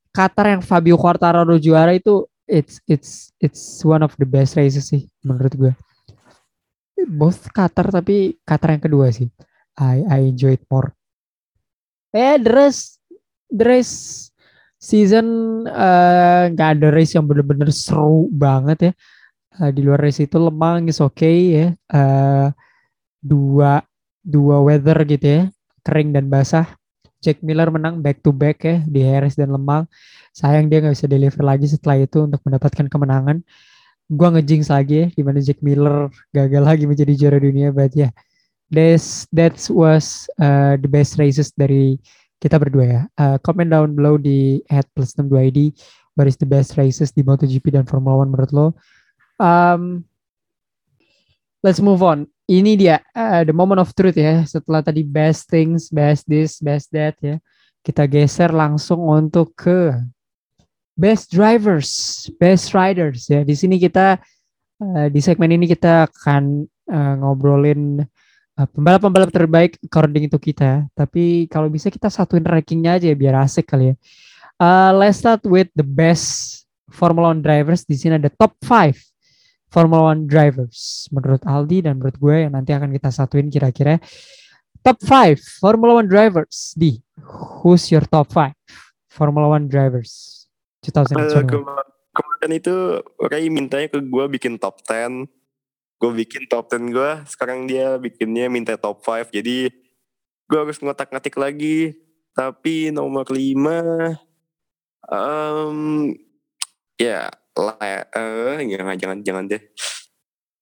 [0.10, 5.06] Qatar yang Fabio Quartararo juara itu it's it's it's one of the best races sih
[5.22, 5.74] menurut gue.
[7.06, 9.30] Both Qatar tapi Qatar yang kedua sih.
[9.78, 10.90] I I enjoy it more.
[12.10, 12.50] Eh, the
[13.70, 14.29] rest
[14.80, 15.28] season
[15.68, 18.92] eh, nggak ada race yang bener-bener seru banget ya.
[19.60, 21.68] Eh, di luar race itu lemang is okay ya.
[21.76, 22.48] Eh,
[23.20, 23.84] dua
[24.24, 25.42] dua weather gitu ya,
[25.84, 26.80] kering dan basah.
[27.20, 29.84] Jack Miller menang back to back ya di Harris dan Lemang.
[30.32, 33.44] Sayang dia nggak bisa deliver lagi setelah itu untuk mendapatkan kemenangan.
[34.08, 37.76] Gua ngejinx lagi ya, di mana Jack Miller gagal lagi menjadi juara dunia.
[37.76, 38.12] But ya, yeah,
[38.72, 42.00] that's that was uh, the best races dari
[42.40, 43.02] kita berdua ya.
[43.20, 45.60] Uh, comment down below di at plus 62 ID.
[46.16, 48.68] What is the best races di MotoGP dan Formula One menurut lo?
[49.40, 50.04] Um,
[51.64, 52.28] let's move on.
[52.50, 54.44] Ini dia uh, the moment of truth ya.
[54.44, 57.38] Setelah tadi best things, best this, best that ya.
[57.80, 59.96] kita geser langsung untuk ke
[61.00, 63.48] best drivers, best riders ya.
[63.48, 64.20] Di sini kita
[64.84, 68.04] uh, di segmen ini kita akan uh, ngobrolin
[68.68, 70.90] pembalap-pembalap terbaik according itu kita.
[70.92, 73.96] Tapi kalau bisa kita satuin rankingnya aja ya, biar asik kali ya.
[74.60, 76.60] Uh, let's start with the best
[76.92, 77.88] Formula One drivers.
[77.88, 78.92] Di sini ada top 5
[79.70, 84.02] Formula One drivers menurut Aldi dan menurut gue yang nanti akan kita satuin kira-kira
[84.82, 86.98] top 5 Formula One drivers di
[87.62, 88.50] who's your top 5
[89.14, 90.44] Formula One drivers
[90.84, 91.54] 2021
[92.10, 92.76] Uh, kemarin itu
[93.22, 95.30] Ray mintanya ke gue bikin top 10
[96.00, 99.68] gue bikin top 10 gue sekarang dia bikinnya minta top 5 jadi
[100.50, 101.94] gue harus ngotak-ngatik lagi.
[102.34, 104.16] Tapi nomor 5
[105.12, 106.10] um,
[106.96, 109.62] ya lah eh jangan jangan jangan deh.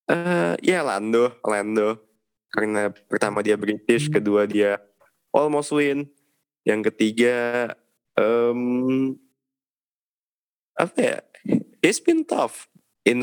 [0.10, 2.04] Eh ya Lando Lando.
[2.50, 4.16] Karena pertama dia British Hmm.
[4.20, 4.82] kedua dia
[5.30, 6.10] almost win.
[6.66, 7.72] Yang ketiga
[8.18, 8.60] em
[10.76, 11.18] apa ya?
[11.86, 12.68] It's been tough
[13.06, 13.22] in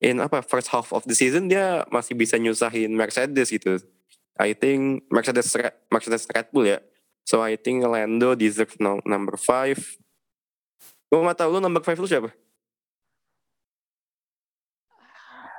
[0.00, 3.76] in apa first half of the season dia masih bisa nyusahin Mercedes gitu
[4.40, 5.52] I think Mercedes
[5.86, 6.80] Mercedes Red Bull ya
[7.22, 9.76] so I think Lando deserve no, number five
[11.06, 12.32] gue gak tau lu number five lu siapa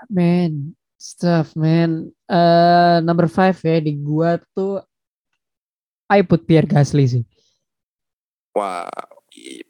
[0.10, 2.12] Man, stuff man.
[2.28, 4.84] Eh number five ya di gua tuh
[6.12, 7.24] I put Pierre Gasly sih.
[8.52, 8.84] wah
[9.32, 9.64] i-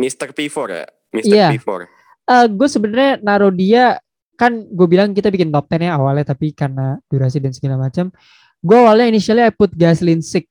[0.00, 0.32] Mr.
[0.32, 1.28] P4 ya Mr.
[1.28, 1.48] Iya.
[1.52, 1.84] P4
[2.28, 3.98] Eh gue sebenarnya naruh dia
[4.38, 8.10] kan gue bilang kita bikin top 10 ya awalnya tapi karena durasi dan segala macam
[8.58, 10.46] gue awalnya initially I put Gasly in six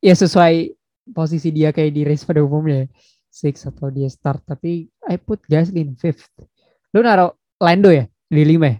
[0.00, 0.72] ya sesuai
[1.12, 2.88] posisi dia kayak di race pada umumnya ya.
[3.28, 6.30] six atau dia start tapi I put Gasly in fifth
[6.94, 8.78] lu naruh Lando ya di lima ya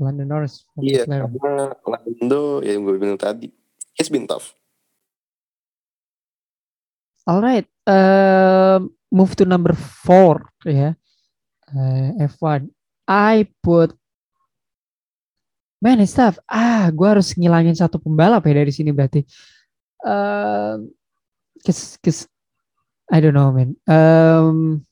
[0.00, 3.52] Lando Norris Iya, karena Lando yang gue bilang tadi,
[4.00, 4.56] it's been tough.
[7.28, 10.94] Alright, um, move to number four ya.
[11.72, 12.68] Eh, F1.
[13.08, 13.96] I put
[15.82, 16.38] Man, tough.
[16.46, 19.26] Ah, gue harus ngilangin satu pembalap ya dari sini berarti.
[20.06, 20.94] Um,
[21.58, 21.98] kes,
[23.10, 23.74] I don't know, man.
[23.90, 24.86] Um,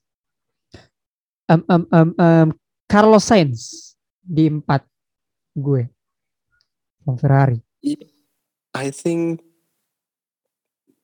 [1.47, 2.49] um, um, um, um,
[2.91, 4.83] Carlos Sainz di empat
[5.55, 5.87] gue.
[7.23, 7.59] Ferrari.
[8.75, 9.43] I think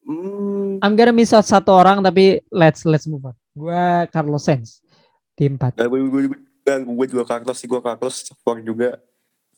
[0.07, 3.37] hmm, I'm gonna miss out satu orang tapi let's let's move on.
[3.53, 4.81] Gue Carlos Sainz
[5.37, 5.77] di empat.
[5.77, 6.01] gue,
[6.87, 8.97] gue, juga Carlos sih, gue Carlos four juga.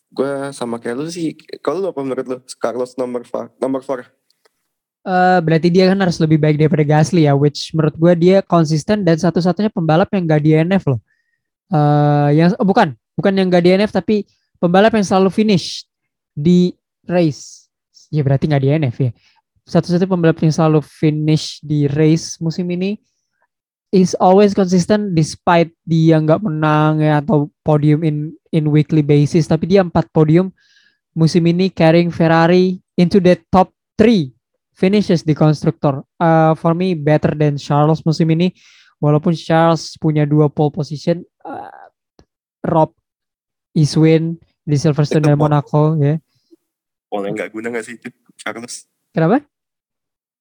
[0.08, 1.37] Gue sama kayak lu sih.
[1.61, 2.38] Kalau lu apa menurut lu?
[2.56, 4.08] Carlos nomor four, nomor four.
[5.08, 9.06] Eh, berarti dia kan harus lebih baik daripada Gasly ya, which menurut gue dia konsisten
[9.06, 11.00] dan satu-satunya pembalap yang gak DNF loh.
[11.72, 14.28] Eh, yang oh, bukan, bukan yang gak DNF tapi
[14.61, 15.88] pembalap yang selalu finish
[16.37, 16.76] di
[17.08, 17.72] race.
[18.12, 19.11] Ya berarti nggak DNF ya.
[19.68, 22.96] Satu-satunya pembalap yang selalu finish di race musim ini
[23.92, 29.68] is always consistent despite dia nggak menang ya atau podium in in weekly basis tapi
[29.68, 30.48] dia empat podium
[31.12, 34.33] musim ini carrying Ferrari into the top three
[34.78, 36.07] finishes di konstruktor.
[36.14, 38.54] Uh, for me better than Charles musim ini.
[39.02, 41.90] Walaupun Charles punya dua pole position, uh,
[42.66, 42.94] Rob
[43.74, 45.42] is win di Silverstone dan pole.
[45.50, 46.18] Monaco ya.
[47.11, 47.94] Pole yang nggak guna gak sih
[48.42, 48.87] Carlos?
[49.11, 49.42] Kenapa?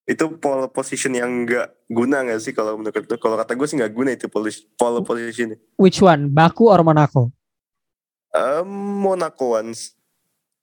[0.07, 3.03] Itu pole position yang nggak guna gak sih kalau menurut?
[3.19, 4.47] Kalau kata gue sih nggak guna itu pole,
[4.79, 5.59] pole position.
[5.75, 6.31] Which one?
[6.31, 7.35] Baku or Monaco?
[8.31, 9.91] Um, Monaco once.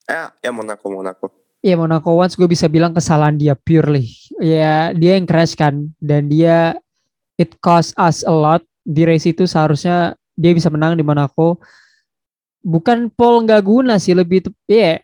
[0.09, 1.45] Eh, ya Monaco, Monaco.
[1.65, 4.09] Iya Monaco once gue bisa bilang kesalahan dia purely.
[4.41, 6.77] Ya dia yang crash kan dan dia
[7.41, 11.57] it cost us a lot di race itu seharusnya dia bisa menang di Monaco.
[12.61, 15.01] Bukan pole nggak guna sih lebih tep, ya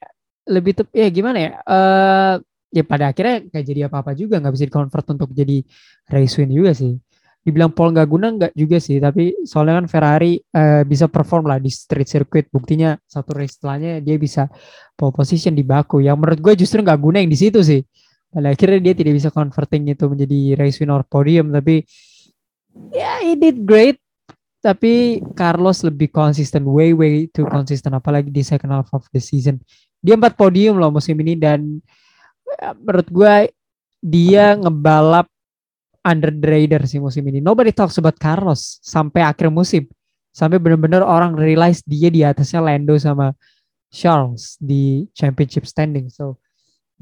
[0.49, 1.53] lebih tep, ya gimana ya?
[1.65, 2.35] Eh
[2.71, 5.63] ya pada akhirnya nggak jadi apa-apa juga nggak bisa di convert untuk jadi
[6.11, 6.95] race win juga sih.
[7.41, 11.59] Dibilang pole nggak guna nggak juga sih tapi soalnya kan Ferrari eh, bisa perform lah
[11.59, 12.47] di street circuit.
[12.49, 14.47] Buktinya satu race setelahnya dia bisa
[14.95, 17.81] pole position di Baku yang menurut gue justru nggak guna yang di situ sih
[18.31, 21.83] pada akhirnya dia tidak bisa converting itu menjadi race win or podium tapi
[22.95, 23.99] ya he did great
[24.63, 29.59] tapi Carlos lebih konsisten way way too konsisten apalagi di second half of the season
[29.99, 31.83] dia empat podium loh musim ini dan
[32.81, 33.35] menurut gue
[34.01, 35.29] dia ngebalap
[36.01, 39.85] under the radar sih musim ini nobody talks about Carlos sampai akhir musim
[40.31, 43.35] sampai benar-benar orang realize dia di atasnya Lando sama
[43.91, 46.07] Charles di championship standing.
[46.09, 46.39] So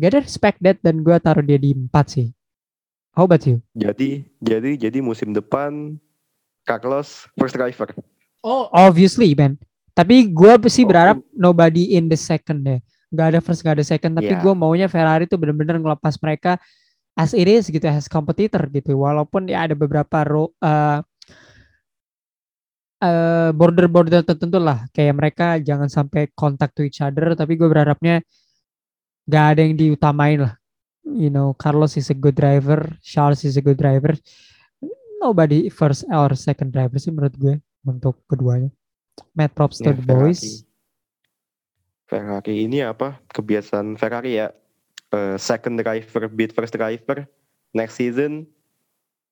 [0.00, 2.32] gotta respect that dan gue taruh dia di empat sih.
[3.12, 3.60] How about you?
[3.76, 6.00] Jadi, jadi, jadi musim depan
[6.64, 7.92] Carlos first driver.
[8.40, 9.60] Oh, obviously, man.
[9.92, 10.88] Tapi gue sih Oh.
[10.88, 12.80] berharap nobody in the second deh.
[13.08, 14.40] Nggak ada first nggak ada second tapi Iya.
[14.44, 16.60] gue maunya Ferrari tuh bener-bener ngelepas mereka
[17.16, 18.94] as it is gitu as competitor gitu.
[19.00, 21.00] Walaupun ya ada beberapa ro eh
[23.02, 24.86] eh, border-border tertentu lah.
[24.94, 28.20] Kayak mereka jangan sampai contact to each other tapi gue berharapnya
[29.28, 30.54] gak ada yang diutamain lah.
[31.08, 34.12] You know Carlos is a good driver Charles is a good driver.
[35.18, 38.70] Nobody first or second driver sih menurut gue untuk keduanya.
[39.34, 40.62] Matt props to Ya, the boys
[42.08, 43.20] Ferrari ini apa?
[43.28, 44.48] Kebiasaan Ferrari ya.
[45.12, 47.28] Eh, second driver beat first driver.
[47.76, 48.48] Next season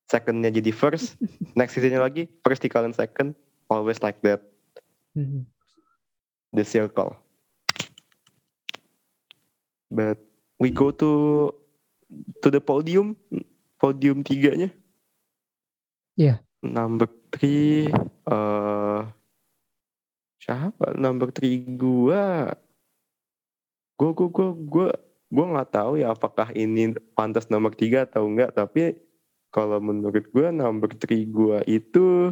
[0.07, 1.17] secondnya jadi first.
[1.59, 3.33] Next seasonnya lagi first dikalahin second.
[3.67, 4.45] Always like that.
[5.17, 5.49] Mhm.
[6.55, 7.19] the circle.
[9.91, 10.17] But
[10.57, 11.51] we go to
[12.41, 13.19] to the podium.
[13.77, 14.73] Podium tiganya.
[16.17, 16.41] Iya.
[16.65, 17.85] number three
[18.25, 19.01] eh
[20.41, 20.97] siapa?
[20.97, 22.57] Number three gua
[23.97, 24.87] gua gua gua gua
[25.27, 28.95] gua nggak tahu ya apakah ini pantas nomor tiga atau enggak tapi
[29.49, 32.31] kalau menurut gua number three gua itu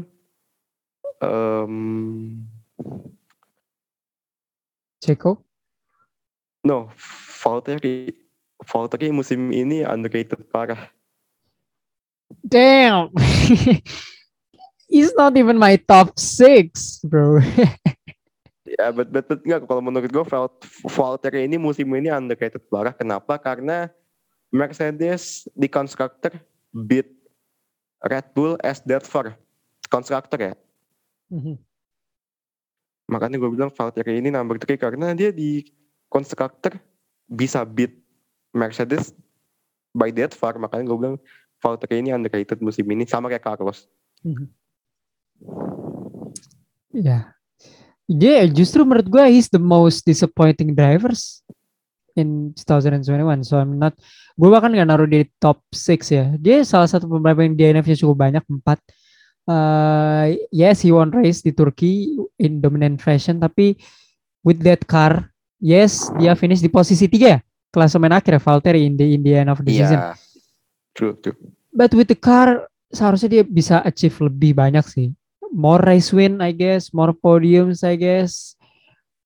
[1.20, 1.76] em
[5.02, 5.38] Ceko?
[6.66, 6.90] No
[7.46, 8.10] Valtteri
[8.66, 10.90] Valtteri musim ini underrated parah.
[12.42, 13.14] Damn!
[14.90, 17.42] He's not even my top six bro
[18.76, 20.60] Ya, bet bet bet enggak kalau menurut gue Val-
[20.92, 22.92] Valtteri ini musim ini underrated parah.
[22.92, 23.40] Kenapa?
[23.40, 23.88] Karena
[24.52, 26.36] Mercedes di konstruktor
[26.72, 27.08] beat
[28.04, 29.32] Red Bull as that for
[29.88, 30.54] konstruktor ya.
[31.32, 31.56] Mhm.
[33.06, 35.62] Makanya gue bilang Valtteri ini number 3 karena dia di
[36.10, 36.76] konstruktor
[37.30, 37.96] bisa beat
[38.52, 39.14] Mercedes
[39.94, 40.58] by that far.
[40.58, 41.18] Makanya gue bilang
[41.62, 43.88] Valtteri ini underrated musim ini sama kayak Carlos.
[46.96, 47.35] Ya.
[48.06, 51.42] Dia justru menurut gue he's the most disappointing drivers
[52.14, 53.44] in 2021.
[53.44, 53.98] So I'm not
[54.36, 56.26] gue bahkan gak naruh di top 6 ya.
[56.38, 58.78] Dia salah satu pembalap yang DNF-nya cukup banyak 4.
[59.46, 63.78] Uh, yes, he won race di Turki in dominant fashion tapi
[64.42, 65.30] with that car,
[65.62, 67.38] yes, dia finish di posisi 3 ya.
[67.70, 70.00] Klasemen akhir ya, Valtteri in the, in the end of the season.
[70.00, 70.14] Iya.
[70.96, 71.36] True, true.
[71.76, 75.12] But with the car seharusnya dia bisa achieve lebih banyak sih.
[75.56, 78.60] More race win I guess, more podiums I guess.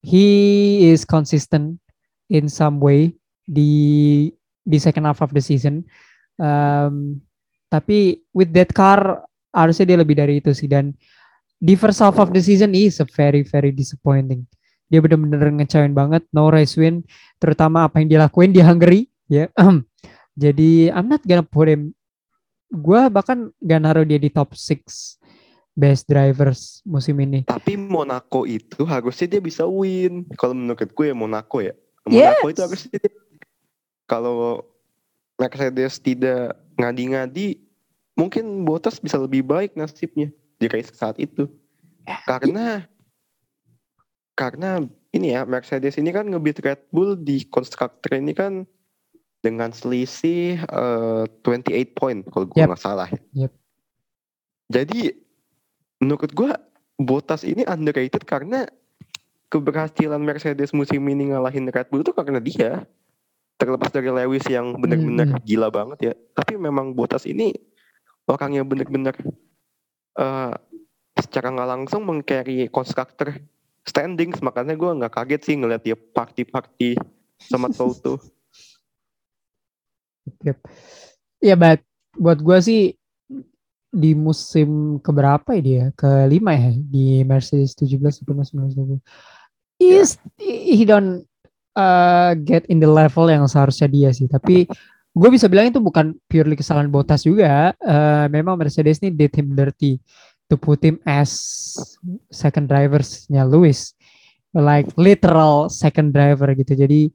[0.05, 1.81] He is consistent
[2.29, 3.17] in some way
[3.49, 4.29] di
[4.61, 5.89] di second half of the season.
[6.37, 7.25] Um,
[7.73, 10.93] tapi with that car harusnya dia lebih dari itu sih dan
[11.57, 14.45] di first half of the season is a very very disappointing.
[14.89, 17.05] Dia bener-bener ngecewain banget, no race win,
[17.37, 19.45] terutama apa yang dia lakuin di Hungary, ya.
[20.41, 21.93] Jadi I'm not gonna put him
[22.69, 25.17] gue bahkan gak naruh dia di top 6
[25.79, 27.47] best drivers musim ini.
[27.47, 30.27] Tapi Monaco itu harusnya dia bisa win.
[30.35, 31.71] Kalau menurut gue ya Monaco ya.
[32.05, 32.35] Yes.
[32.35, 33.15] Monaco itu harusnya dia-
[34.03, 34.67] kalau
[35.39, 37.63] Mercedes tidak ngadi-ngadi,
[38.19, 40.27] mungkin Bottas bisa lebih baik nasibnya
[40.59, 41.47] di race saat itu.
[42.27, 42.83] Karena
[44.35, 48.63] karena ini ya Mercedes ini kan ngebeat Red Bull di konstruktor ini kan
[49.39, 52.67] dengan selisih eh, 28 point kalau gue Yep.
[52.67, 53.07] nggak salah.
[53.31, 53.51] Yep.
[54.69, 54.99] Jadi
[55.99, 56.51] menurut gue
[56.99, 58.67] Bottas ini underrated karena
[59.47, 62.83] keberhasilan Mercedes musim ini ngalahin Red Bull itu karena dia
[63.59, 65.43] terlepas dari Lewis yang benar-benar Hmm.
[65.43, 67.55] gila banget ya tapi memang Bottas ini
[68.27, 69.15] orang yang benar-benar
[70.19, 70.53] eh,
[71.19, 73.35] secara nggak langsung mengcarry konstruktor
[73.87, 76.99] standings makanya gue nggak kaget sih ngeliat dia party-party
[77.39, 78.19] sama Toto
[80.45, 80.57] Yep.
[81.41, 81.81] Ya, but
[82.19, 82.81] buat gue sih
[83.89, 85.83] di musim keberapa ya dia?
[85.97, 89.01] Kelima ya di Mercedes 17 atau 19
[89.79, 91.23] Is he don't
[91.79, 94.27] uh, get in the level yang seharusnya dia sih.
[94.27, 94.67] Tapi
[95.15, 97.71] gue bisa bilang itu bukan purely kesalahan Bottas juga.
[97.79, 99.97] Uh, memang Mercedes ini did him dirty
[100.51, 101.31] to put him as
[102.33, 103.95] second driversnya Lewis.
[104.51, 106.75] Like literal second driver gitu.
[106.75, 107.07] Jadi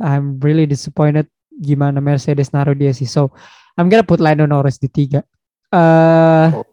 [0.00, 3.06] I'm really disappointed gimana Mercedes naruh dia sih.
[3.06, 3.30] So
[3.78, 5.22] I'm gonna put Lando Norris di tiga.
[5.68, 6.64] Oh.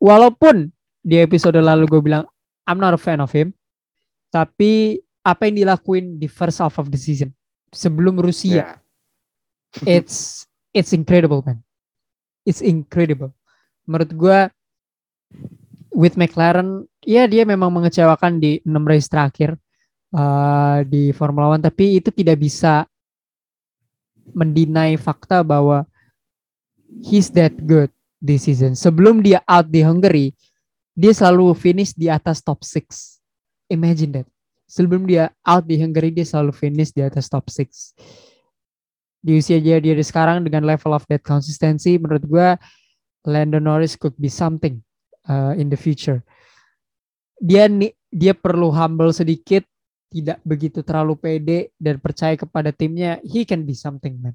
[0.00, 0.72] Walaupun
[1.04, 2.24] di episode lalu gue bilang
[2.66, 3.52] I'm not a fan of him,
[4.32, 7.30] tapi apa yang dilakuin di first half of the season
[7.74, 8.68] sebelum Rusia, Ya.
[10.00, 11.60] it's it's incredible man,
[12.48, 13.30] it's incredible.
[13.86, 14.38] Menurut gue
[15.94, 19.54] with McLaren, ya dia memang mengecewakan di 6 race terakhir
[20.10, 22.88] eh, di Formula One, tapi itu tidak bisa
[24.34, 25.86] mendinai fakta bahwa
[27.02, 27.90] he's that good
[28.22, 28.74] this season.
[28.74, 30.32] Sebelum dia out di Hungary,
[30.96, 33.20] dia selalu finish di atas top 6.
[33.70, 34.28] Imagine that.
[34.66, 37.94] sebelum dia out di Hungary dia selalu finish di atas top 6
[39.22, 42.48] di usia dia dia sekarang dengan level of that consistency menurut gue
[43.26, 44.82] Lando Norris could be something
[45.30, 46.18] uh, in the future
[47.38, 47.70] dia
[48.10, 49.62] dia perlu humble sedikit
[50.10, 54.34] tidak begitu terlalu pede dan percaya kepada timnya he can be something man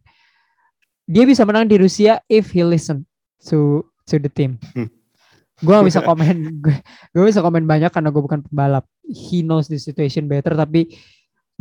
[1.06, 3.06] dia bisa menang di Rusia if he listen
[3.50, 4.58] to to the team.
[4.74, 4.90] Hmm.
[5.62, 6.74] gue gak bisa komen gue
[7.14, 8.86] gue bisa komen banyak karena gue bukan pembalap.
[9.06, 10.98] He knows the situation better tapi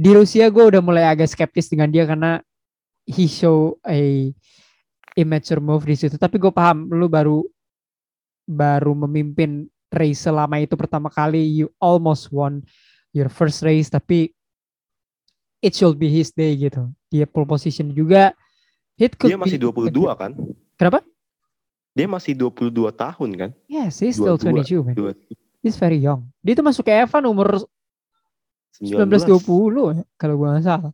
[0.01, 2.41] di Rusia gue udah mulai agak skeptis dengan dia karena
[3.05, 4.33] he show a
[5.19, 6.17] immature move di situ.
[6.17, 7.45] Tapi gue paham lu baru
[8.49, 12.65] baru memimpin race selama itu pertama kali you almost won
[13.13, 14.33] your first race tapi
[15.61, 16.89] it should be his day gitu.
[17.13, 18.33] Dia pole position juga
[19.01, 20.33] it could Dia masih be 22 kan?
[20.77, 21.01] kenapa
[21.97, 23.51] Dia masih 22 tahun kan?
[23.67, 25.19] yes he's still 22 22, man Dua-
[25.65, 27.65] he's very young dia tuh masuk ke F1 umur
[28.81, 30.93] 19-20 ya, kalau gua nggak salah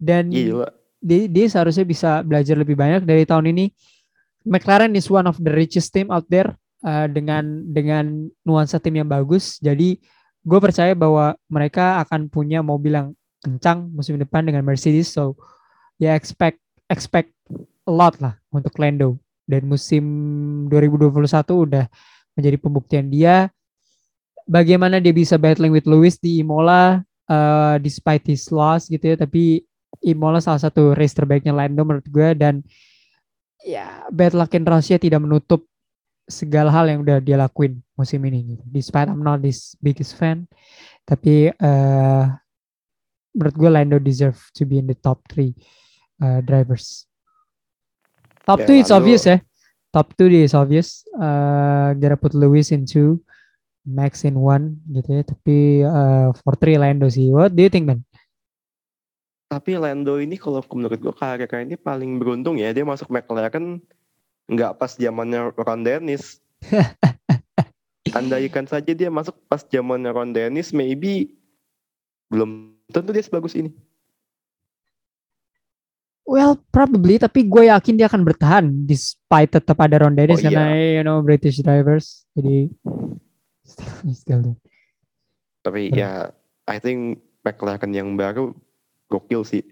[0.00, 0.68] dan Gila.
[1.02, 3.68] dia, dia seharusnya bisa belajar lebih banyak dari tahun ini.
[4.48, 8.08] McLaren is one of the richest team out there uh, dengan dengan
[8.40, 9.60] nuansa tim yang bagus.
[9.60, 10.00] Jadi
[10.40, 13.08] gue percaya bahwa mereka akan punya mobil yang
[13.44, 15.12] kencang musim depan dengan Mercedes.
[15.12, 15.36] So
[16.00, 17.30] ya expect expect
[17.86, 19.16] a lot lah untuk Lando.
[19.46, 20.04] Dan musim
[20.70, 21.16] 2021
[21.46, 21.86] udah
[22.38, 23.50] menjadi pembuktian dia
[24.50, 29.16] bagaimana dia bisa battling with Lewis di Imola uh, despite his loss gitu ya.
[29.18, 29.62] Tapi
[30.02, 32.62] Imola salah satu race terbaiknya Lando menurut gue dan
[33.62, 35.66] ya bad luck in Russia tidak menutup
[36.30, 38.64] segala hal yang udah dia lakuin musim ini gitu.
[38.70, 40.46] Despite I'm not his biggest fan,
[41.06, 42.24] tapi eh
[43.30, 45.54] menurut gue Lando deserve to be in the top three
[46.20, 47.08] uh, drivers.
[48.44, 49.40] Top Ya, two it's obvious ya.
[49.90, 51.02] Top two is obvious.
[51.18, 53.18] Uh, gotta put Lewis in two,
[53.82, 55.22] Max in one gitu ya.
[55.26, 57.34] Tapi uh, for three Lando sih.
[57.34, 58.06] What do you think man?
[59.50, 62.70] Tapi Lando ini kalau menurut gue karirnya ini paling beruntung ya.
[62.70, 63.82] Dia masuk McLaren
[64.46, 66.38] nggak pas zamannya Ron Dennis.
[68.18, 71.34] Andaikan saja dia masuk pas zamannya Ron Dennis, maybe
[72.30, 73.74] belum tentu dia sebagus ini.
[76.28, 80.78] Well, probably, tapi gue yakin dia akan bertahan despite tetap ada Ron Dennis Oh, karena
[80.78, 82.22] you know British drivers.
[82.38, 82.70] Jadi
[83.66, 83.92] still,
[84.22, 84.58] still there.
[85.60, 85.96] Tapi Hmm.
[85.98, 86.12] ya,
[86.70, 88.54] I think McLaren yang baru
[89.10, 89.64] gokil sih.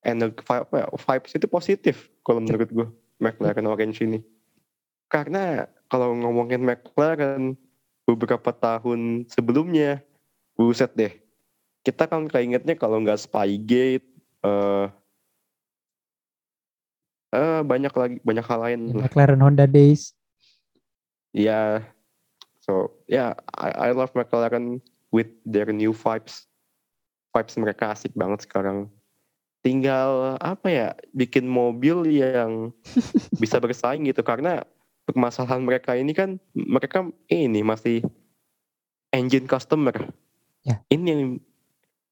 [0.00, 2.88] And ya, vibes itu positif kalau menurut gue
[3.20, 4.20] McLaren Orange ini.
[5.10, 7.58] Karena kalau ngomongin McLaren
[8.08, 10.00] beberapa tahun sebelumnya,
[10.56, 11.12] buset deh.
[11.84, 14.06] Kita kan keingetnya kalau nggak Spygate,
[14.46, 14.86] eh
[17.34, 19.06] eh, banyak lagi banyak hal lain lah.
[19.06, 20.14] McLaren Honda Days.
[21.30, 21.86] Yeah.
[22.62, 24.82] So yeah, I, I love McLaren
[25.14, 26.46] with their new vibes.
[27.30, 28.90] Vibes mereka asik banget sekarang.
[29.60, 32.72] Tinggal apa ya, bikin mobil yang
[33.42, 34.64] bisa bersaing gitu karena
[35.04, 38.02] permasalahan mereka ini kan mereka ini masih
[39.14, 39.94] engine customer.
[40.66, 40.82] Ya.
[40.90, 41.22] Ini yang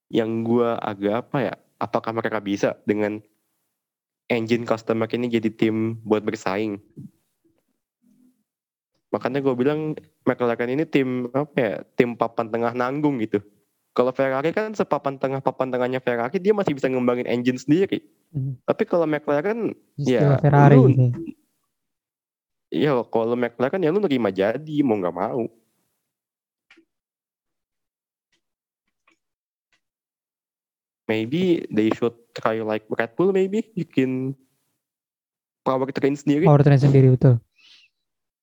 [0.09, 1.53] yang gua agak apa ya?
[1.79, 3.23] Apakah mereka bisa dengan
[4.29, 6.77] engine customer ini jadi tim buat bersaing?
[9.09, 11.73] Makanya gue bilang McLaren ini tim apa ya?
[11.97, 13.41] Tim papan tengah nanggung gitu.
[13.97, 18.05] Kalau Ferrari kan sepapan tengah papan tengahnya Ferrari dia masih bisa ngembangin engine sendiri.
[18.29, 18.53] Hmm.
[18.63, 21.05] Tapi kalau McLaren Istilah Ya, Ferrari lu- gitu.
[22.69, 25.49] ya kalau McLaren ya lu nerima jadi mau nggak mau.
[31.09, 34.37] Maybe they should try like Red Bull maybe bikin
[35.65, 36.45] power train sendiri.
[36.45, 37.41] Powertrain sendiri betul.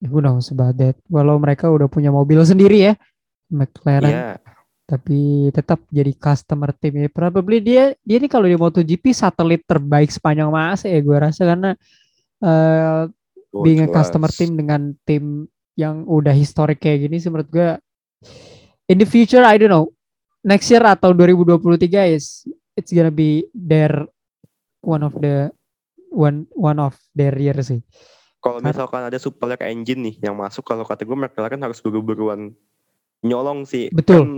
[0.03, 0.99] Who knows about that.
[1.07, 2.95] Walau mereka udah punya mobil sendiri ya.
[3.47, 4.11] McLaren.
[4.11, 4.31] Iya.
[4.87, 7.09] Tapi tetap jadi customer team ya.
[7.09, 11.71] Probably dia dia ini kalau di MotoGP satelit terbaik sepanjang masa ya gue rasa karena
[12.43, 13.07] eh
[13.57, 15.49] Oh, being a customer team dengan tim
[15.81, 17.69] yang udah historik kayak gini sih menurut gue
[18.93, 19.96] in the future I don't know
[20.47, 22.47] next year atau 2023 is
[22.79, 24.07] it's gonna be their
[24.79, 25.51] one of the
[26.15, 27.83] one one of their year sih
[28.39, 32.55] Kalau misalkan ada super engine nih yang masuk kalau kata gue McLaren harus buru-buruan
[33.19, 33.91] nyolong sih.
[33.91, 34.23] Betul.
[34.23, 34.31] Kan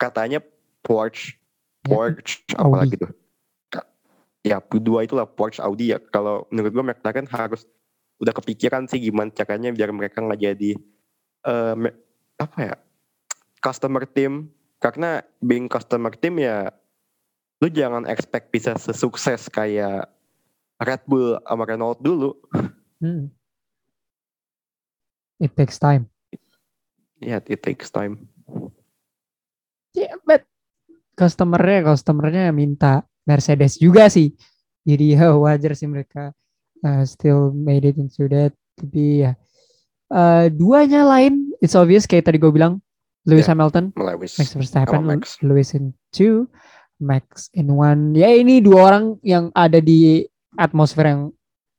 [0.00, 0.40] katanya
[0.80, 1.36] Porsche,
[1.84, 3.12] Ya, Porsche apalagi tuh.
[3.68, 3.92] Ka-
[4.40, 6.00] Ya dua itulah Porsche Audi ya.
[6.00, 7.68] Kalau menurut gue McLaren harus
[8.24, 10.70] udah kepikiran sih gimana caranya biar mereka nggak jadi
[11.76, 11.98] me-
[12.40, 12.74] apa ya
[13.60, 14.48] customer team
[14.78, 16.70] karena being customer team ya
[17.58, 20.06] lu jangan expect bisa sesukses kayak
[20.78, 22.34] Red Bull sama Renault dulu
[22.98, 23.30] Hmm.
[25.38, 26.10] it takes time
[27.22, 28.26] ya it takes time
[29.94, 30.42] yeah but
[31.18, 34.32] customernya customernya minta Mercedes juga sih.
[34.88, 36.32] Jadi ya wajar sih mereka
[36.80, 38.56] uh, still made it into that.
[38.80, 39.36] Tapi ya
[40.08, 42.80] uh, duanya lain, it's obvious kayak tadi gue bilang
[43.24, 43.52] Lewis Yeah.
[43.52, 44.38] Hamilton, Lewis.
[44.38, 45.22] Max Verstappen, Max.
[45.42, 46.46] Lewis in two,
[46.98, 48.14] Max in one.
[48.14, 50.22] Ya ini dua orang yang ada di
[50.54, 51.22] atmosfer yang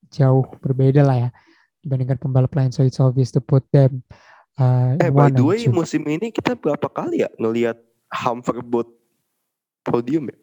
[0.09, 1.29] jauh berbeda lah ya
[1.79, 2.71] dibandingkan pembalap lain.
[2.71, 4.03] So it's obvious to put them
[4.57, 5.71] uh, Eh by the way two.
[5.71, 7.79] musim ini kita berapa kali ya ngelihat
[8.09, 8.89] Humverbot
[9.85, 10.37] podium ya?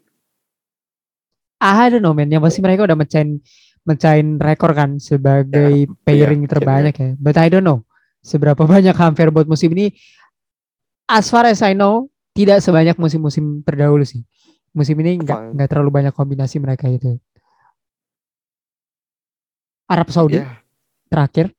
[1.58, 3.40] I don't know man, yang pasti mereka udah mecahin
[3.86, 7.10] mecahin rekor kan sebagai Ya, pairing iya, terbanyak ya.
[7.16, 7.86] But I don't know
[8.20, 9.94] seberapa banyak hampir buat musim ini.
[11.06, 14.26] As far as I know, tidak sebanyak musim-musim terdahulu sih.
[14.70, 17.16] Musim ini nggak nggak terlalu banyak kombinasi mereka itu.
[19.86, 20.58] Arab Saudi Ya,
[21.06, 21.54] terakhir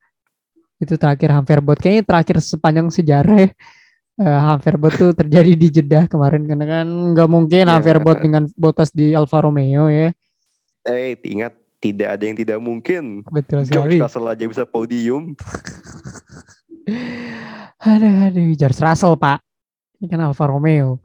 [0.77, 3.49] itu terakhir hampir bot kayaknya terakhir sepanjang sejarah ya.
[4.17, 6.85] Eh, hampir bot tuh terjadi di Jeddah kemarin karena kan
[7.15, 7.71] nggak mungkin Ya.
[7.71, 10.11] hampir bot dengan Bottas di Alfa Romeo ya.
[10.83, 13.03] eh ingat tidak ada yang tidak mungkin.
[13.27, 13.95] Betul George sekali.
[13.99, 15.33] Russell aja bisa podium.
[17.77, 19.41] Aduh, aduh, George Russell, Pak.
[20.01, 21.01] Ini kan Alfa Romeo.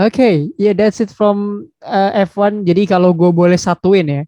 [0.00, 2.64] Oke, yeah, that's it from uh, F1.
[2.64, 4.22] Jadi kalau gue boleh satuin ya,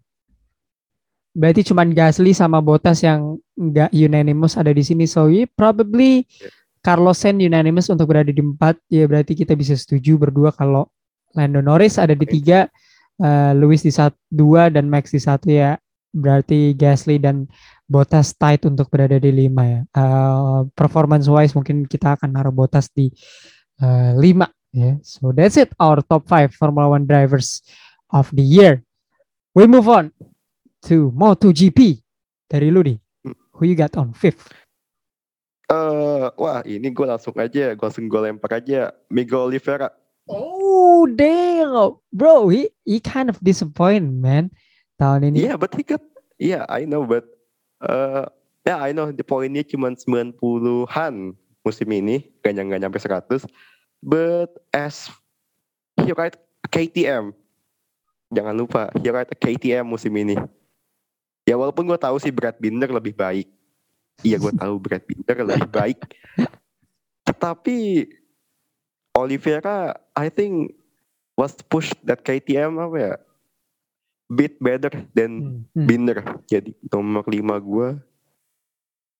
[1.33, 5.09] berarti cuman Gasly sama Bottas yang nggak unanimous ada di sini.
[5.09, 6.53] So, yeah, probably Yeah.
[6.85, 8.77] Carlos Sainz unanimous untuk berada di empat.
[8.93, 10.85] Ya, berarti kita bisa setuju berdua kalau
[11.33, 12.69] Lando Norris ada di tiga,
[13.17, 15.81] uh, Lewis di satu, dua, dan Max di satu ya.
[16.13, 17.49] Berarti Gasly dan
[17.85, 19.79] Bottas tight untuk berada di lima ya.
[19.93, 23.13] Uh, performance wise mungkin kita akan naruh Bottas di
[23.81, 24.97] uh, lima ya.
[25.05, 27.61] So that's it our top five Formula One drivers
[28.09, 28.81] of the year.
[29.53, 30.11] We move on
[30.89, 32.01] to MotoGP
[32.49, 32.97] dari lu nih.
[33.55, 34.51] Who you got on fifth?
[35.65, 38.93] Eh, wah ini gue langsung aja, gue langsung gue lempar aja.
[39.09, 39.89] Miguel Oliveira.
[40.29, 44.53] Oh damn, bro, he he kind of disappoint man
[45.01, 45.49] tahun ini.
[45.49, 46.01] Iya, but he got,
[46.37, 47.25] iya I know, but
[47.83, 48.23] eh
[48.65, 53.49] ya I know the poinnya cuma 90-an musim ini, gak gak nyampe 100.
[54.05, 55.09] But as
[55.97, 56.37] he ride
[56.69, 57.33] KTM,
[58.29, 60.37] jangan lupa he ride KTM musim ini.
[61.45, 63.49] Ya walaupun gue tahu sih Brad Binder lebih baik.
[64.25, 65.99] Iya gue tahu Brad Binder lebih baik.
[67.25, 68.09] Tetapi
[69.13, 70.73] Oliveira I think
[71.37, 73.15] was pushed that KTM apa ya?
[74.25, 75.85] Bit better than Hmm, hmm.
[75.85, 76.17] Binder.
[76.49, 77.87] Jadi nomor lima gue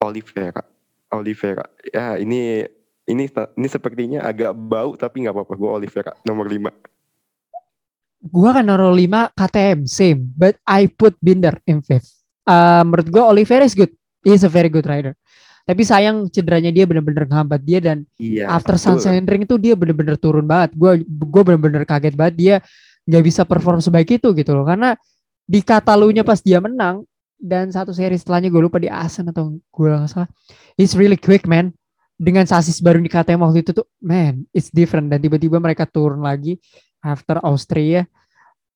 [0.02, 0.66] Oliveira.
[1.14, 1.66] Oliveira.
[1.86, 2.66] Ya ini
[3.06, 6.74] ini ini sepertinya agak bau tapi nggak apa-apa gue Oliveira nomor lima.
[8.26, 12.10] Gua kan naruh 5 KTM same, but I put Binder in fifth.
[12.42, 13.94] Uh, menurut gua Oliveira is good.
[14.26, 15.14] He's a very good rider.
[15.66, 18.50] Tapi sayang cederanya dia bener-bener ngehambat dia dan Iya.
[18.50, 18.98] after betul.
[18.98, 20.74] Sandring itu dia bener-bener turun banget.
[20.74, 22.56] Gua gua bener-bener kaget banget dia
[23.06, 24.66] nggak bisa perform sebaik itu gitu loh.
[24.66, 24.94] Karena
[25.46, 27.06] di Katalunya pas dia menang
[27.38, 30.30] dan satu seri setelahnya gue lupa di Asen atau gue nggak salah.
[30.76, 31.74] It's really quick man.
[32.16, 35.12] Dengan sasis baru di KTM waktu itu tuh, man, it's different.
[35.12, 36.56] Dan tiba-tiba mereka turun lagi
[37.00, 38.08] after Austria.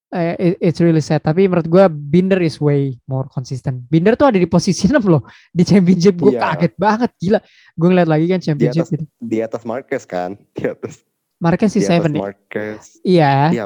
[0.10, 1.22] Eh, it- it's really sad.
[1.22, 3.80] Tapi menurut gue Binder is way more consistent.
[3.88, 6.18] Binder tuh ada di posisi 6 loh di championship.
[6.18, 6.52] Gue Iya.
[6.52, 7.40] kaget banget, gila.
[7.74, 9.06] Gue ngeliat lagi kan championship atas- gitu.
[9.16, 10.94] di atas Marquez kan, di atas
[11.40, 12.20] Marquez di si atas seven ya?
[12.20, 12.82] Marquez.
[13.02, 13.66] Iya, Iya.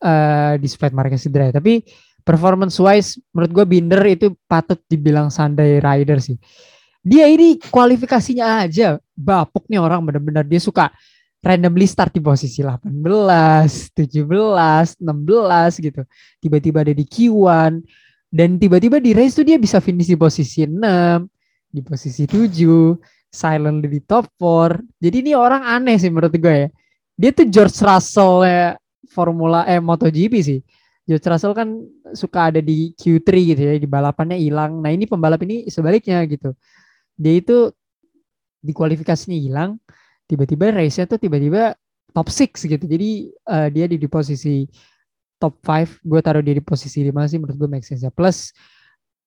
[0.00, 1.52] Eh di split Marquez cedera.
[1.52, 1.84] Tapi
[2.24, 6.40] performance wise menurut gue Binder itu patut dibilang Sunday rider sih.
[7.00, 10.92] Dia ini kualifikasinya aja bapuk nih orang bener-bener dia suka
[11.40, 12.84] randomly start di posisi 18,
[13.96, 15.00] 17, 16
[15.80, 16.02] gitu.
[16.36, 17.80] Tiba-tiba ada di Q1
[18.28, 20.76] dan tiba-tiba di race tuh dia bisa finish di posisi 6,
[21.72, 23.00] di posisi 7,
[23.32, 25.00] silent di top 4.
[25.00, 26.68] Jadi ini orang aneh sih menurut gue ya.
[27.16, 28.44] Dia tuh George Russell
[29.10, 30.60] Formula eh MotoGP sih.
[31.04, 31.68] George Russell kan
[32.14, 34.78] suka ada di Q3 gitu ya, di balapannya hilang.
[34.78, 36.54] Nah, ini pembalap ini sebaliknya gitu.
[37.18, 37.74] Dia itu
[38.62, 39.80] di kualifikasinya hilang,
[40.30, 41.74] tiba-tiba race-nya tuh tiba-tiba
[42.14, 42.84] top 6 gitu.
[42.86, 44.70] Jadi eh, dia di, di posisi
[45.40, 48.12] top 5, gue taruh dia di posisi 5 sih menurut gue make sense ya.
[48.14, 48.54] Plus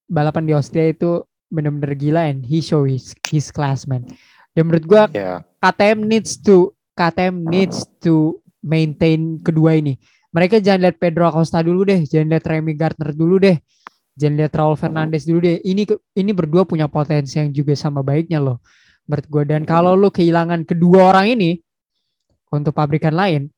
[0.07, 4.07] balapan di Austria itu bener-bener gila and he show his, his class man.
[4.53, 9.99] Dan menurut gue Ya, KTM needs to KTM needs to maintain kedua ini.
[10.33, 13.61] Mereka jangan lihat Pedro Acosta dulu deh, jangan lihat Remy Gardner dulu deh,
[14.17, 15.61] jangan lihat Raul Fernandez dulu deh.
[15.61, 15.85] Ini
[16.17, 18.57] ini berdua punya potensi yang juga sama baiknya loh,
[19.05, 19.43] menurut gue.
[19.45, 21.61] Dan kalau lu kehilangan kedua orang ini
[22.49, 23.53] untuk pabrikan lain,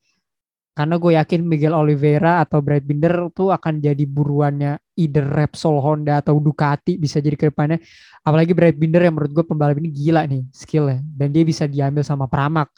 [0.76, 6.20] karena gue yakin Miguel Oliveira atau Brad Binder tuh akan jadi buruannya either Repsol Honda
[6.20, 7.80] atau Ducati bisa jadi ke depannya.
[8.20, 12.04] Apalagi Brad Binder yang menurut gue pembalap ini gila nih skillnya dan dia bisa diambil
[12.04, 12.68] sama Pramak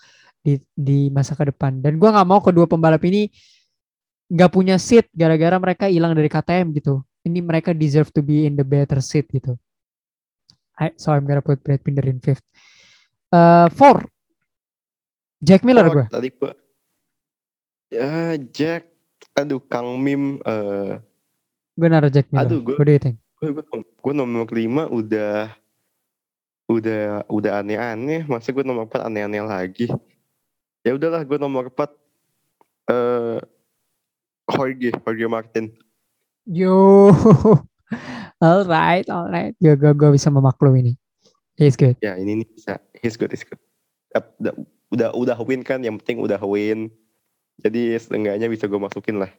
[0.41, 1.79] di di masa ke depan.
[1.79, 3.29] Dan gua nggak mau kedua pembalap ini
[4.29, 7.01] nggak punya seat gara-gara mereka hilang dari KTM gitu.
[7.23, 9.57] Ini mereka deserve to be in the better seat gitu.
[10.79, 12.45] I, so I'm gonna put Brad Binder in fifth.
[13.29, 14.07] Uh, four.
[15.39, 16.07] Jack Miller Oh, gue.
[16.09, 16.51] Tadi gua
[17.89, 18.91] Ya Jack
[19.33, 20.99] Aduh Kang Mim eh
[21.73, 22.43] Gue naruh Jack Miller.
[22.43, 23.17] Aduh, gua- What do you think?
[23.39, 25.55] gue gue nomor lima udah
[26.67, 29.87] udah udah aneh-aneh masa gue nomor empat aneh-aneh lagi
[30.87, 31.91] ya udahlah gue nomor empat
[32.89, 33.39] eh
[34.49, 35.67] Jorge Jorge Martin
[36.49, 37.13] Yo.
[38.41, 39.53] alright, alright.
[39.61, 40.97] Gue gue gue bisa memaklum ini.
[41.61, 41.99] He's good.
[42.01, 43.59] ya ini nih bisa he's good he's good
[44.15, 44.55] udah
[44.95, 46.87] udah udah win kan yang penting udah win
[47.59, 49.31] jadi setengahnya bisa gue masukin lah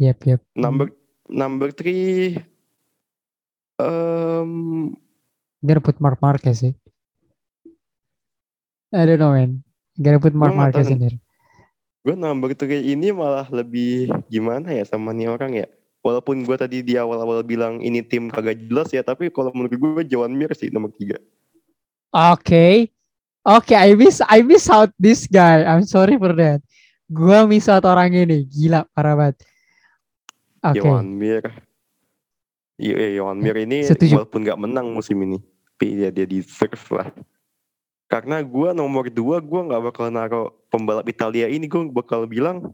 [0.00, 0.40] Yep, yep.
[0.56, 0.90] number
[1.28, 2.40] number three
[3.76, 4.90] um
[5.60, 6.72] Gonna put Mark Marquez sih.
[8.94, 9.66] I don't know man.
[9.98, 11.18] Gonna put Mark Gua Marquez in there.
[12.04, 15.66] gue number three ini malah lebih gimana ya sama nih orang ya
[16.04, 20.04] walaupun gue tadi di awal-awal bilang ini tim kagak jelas ya tapi kalau menurut gue
[20.12, 21.16] Jawan Mir sih nomor tiga
[22.14, 22.94] Oke.
[23.42, 25.66] Oke, I miss I miss out this guy.
[25.66, 26.62] I'm sorry for that.
[27.10, 28.46] Gua miss out orang ini.
[28.46, 29.42] Gila, parah banget.
[30.62, 30.78] Oke.
[30.80, 31.42] Jawan Mir
[32.80, 34.22] iya iya, Jawan Mir ini Setuju.
[34.22, 35.38] walaupun nggak menang musim ini
[35.74, 37.08] tapi ya dia deserve lah
[38.08, 42.72] karena gue nomor dua gue nggak bakal naruh pembalap Italia ini gue bakal bilang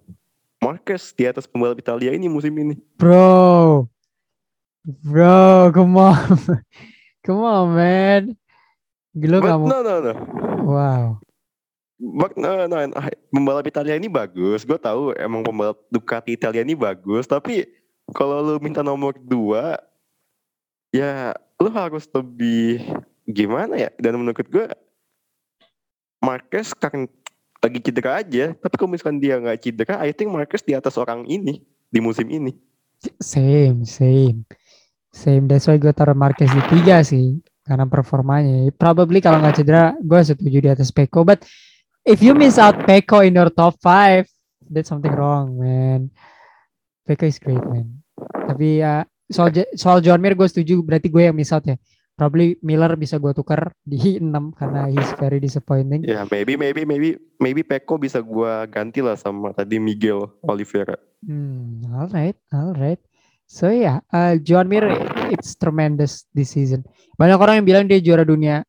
[0.61, 3.89] Marquez di atas pembalap Italia ini musim ini Bro.
[4.85, 6.17] Bro, come on.
[7.25, 8.23] come on, man.
[9.13, 9.65] Gila But kamu.
[9.69, 10.13] no no no
[10.61, 11.05] Wow.
[12.01, 12.77] Bak, no, no, no,
[13.29, 14.65] pembalap Italia ini bagus.
[14.65, 17.29] Gue tahu emang pembalap Ducati Italia ini bagus.
[17.29, 17.69] Tapi
[18.17, 19.77] kalau lu minta nomor dua,
[20.97, 22.81] ya lu harus lebih
[23.29, 23.93] gimana ya?
[24.01, 24.65] Dan menurut gue,
[26.21, 27.09] Marquez kan
[27.61, 28.53] lagi cedera aja.
[28.57, 32.29] Tapi kalau misalkan dia nggak cedera, I think Marquez di atas orang ini di musim
[32.29, 32.53] ini.
[33.21, 34.45] Same, same.
[35.11, 35.49] Same.
[35.49, 37.41] That's why gue taruh Marquez di tiga sih.
[37.65, 38.69] Karena performanya.
[38.77, 41.25] Probably kalau nggak cedera, gue setuju di atas Peko.
[41.25, 41.45] But
[42.05, 44.29] if you miss out Peko in your top five,
[44.69, 46.13] that's something wrong, man.
[47.09, 48.01] Peko is great, man.
[48.21, 50.83] Tapi ya, soal, J- soal John Mir gue setuju.
[50.85, 51.79] Berarti gue yang miss out ya.
[52.21, 56.05] Probably Miller bisa gue tukar di 6 karena he's very disappointing.
[56.05, 61.01] Ya maybe maybe maybe maybe Peko bisa gue ganti lah sama tadi Miguel Oliveira.
[61.25, 63.01] Hmm, alright, alright.
[63.49, 64.85] So ya, yeah, Joan Mir
[65.33, 66.85] it's tremendous this season.
[67.17, 68.69] Banyak orang yang bilang dia juara dunia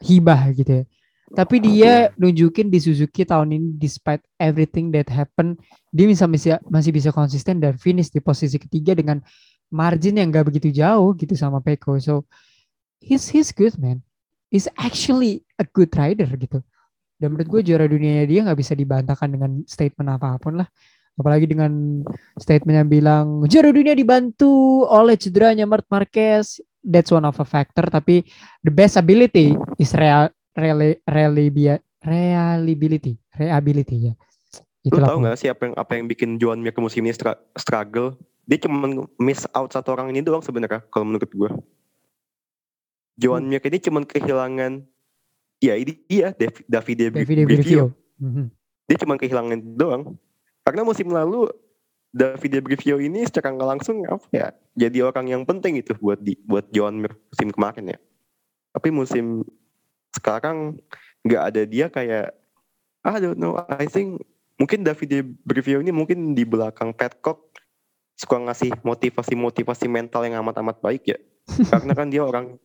[0.00, 0.84] hibah gitu ya.
[1.28, 5.60] Tapi dia nunjukin di Suzuki tahun ini despite everything that happened,
[5.92, 9.20] dia bisa masih, masih bisa konsisten dan finish di posisi ketiga dengan
[9.68, 12.00] margin yang gak begitu jauh gitu sama Peko.
[12.00, 12.24] So
[13.00, 14.02] he's he's good man.
[14.48, 16.64] He's actually a good rider gitu.
[17.18, 20.68] Dan menurut gue juara dunianya dia nggak bisa dibantahkan dengan statement apa pun lah
[21.18, 22.00] apalagi dengan
[22.38, 27.82] statement yang bilang juara dunia dibantu oleh cederanya Marc Marquez that's one of a factor
[27.90, 28.22] tapi
[28.62, 34.14] the best ability is real reli, relibia- reliability reliability ya
[34.88, 35.34] Lu itulah tau pokoknya.
[35.34, 37.12] gak sih apa yang apa yang bikin Joan Mir ke musim ini
[37.58, 38.16] struggle?
[38.48, 38.88] Dia cuma
[39.20, 41.50] miss out satu orang ini doang sebenarnya kalau menurut gue.
[43.18, 43.50] Joan.
[43.50, 44.86] Mir ini cuma kehilangan
[45.58, 47.90] ya ini dia Dav- Davide Davide Brivio.
[48.22, 48.54] Mhm.
[48.86, 50.14] Dia cuma kehilangan doang.
[50.62, 51.50] Karena musim lalu
[52.14, 56.38] Davide Brivio ini secara nggak langsung apa ya jadi orang yang penting itu buat di
[56.40, 57.98] buat Joan Mir musim kemarin ya.
[58.72, 59.44] Tapi musim
[60.14, 60.78] sekarang
[61.26, 62.32] nggak ada dia kayak
[63.04, 64.22] I don't know I think
[64.56, 67.50] mungkin Davide Brivio ini mungkin di belakang Petcock
[68.18, 71.18] suka ngasih motivasi-motivasi mental yang amat-amat baik ya.
[71.70, 72.58] Karena kan dia orang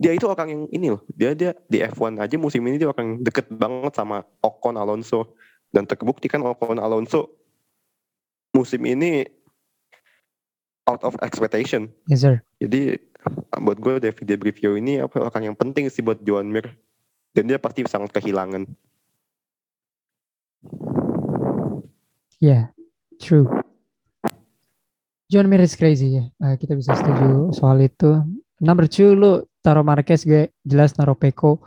[0.00, 1.04] dia itu orang yang ini loh.
[1.12, 5.36] Dia dia di F1 aja musim ini dia orang deket banget sama Ocon Alonso
[5.68, 7.28] dan terbukti kan Ocon Alonso
[8.56, 9.28] musim ini
[10.88, 11.92] out of expectation.
[12.08, 12.96] yes sir Jadi
[13.60, 16.64] buat gue Davide Brivio ini apa orang yang penting sih buat Joan Mir
[17.36, 18.64] dan dia pasti sangat kehilangan.
[22.40, 22.72] yeah
[23.20, 23.46] true
[25.30, 28.24] John Mir is crazy ya Eh, kita bisa setuju soal itu
[28.58, 31.60] number two lu taruh Marquez gue jelas naruh Peko.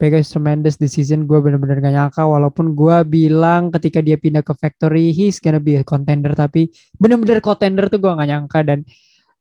[0.00, 4.40] Peko is tremendous this season gue bener-bener gak nyangka walaupun gue bilang ketika dia pindah
[4.40, 8.80] ke factory he's gonna be a contender tapi bener-bener contender tuh gue gak nyangka dan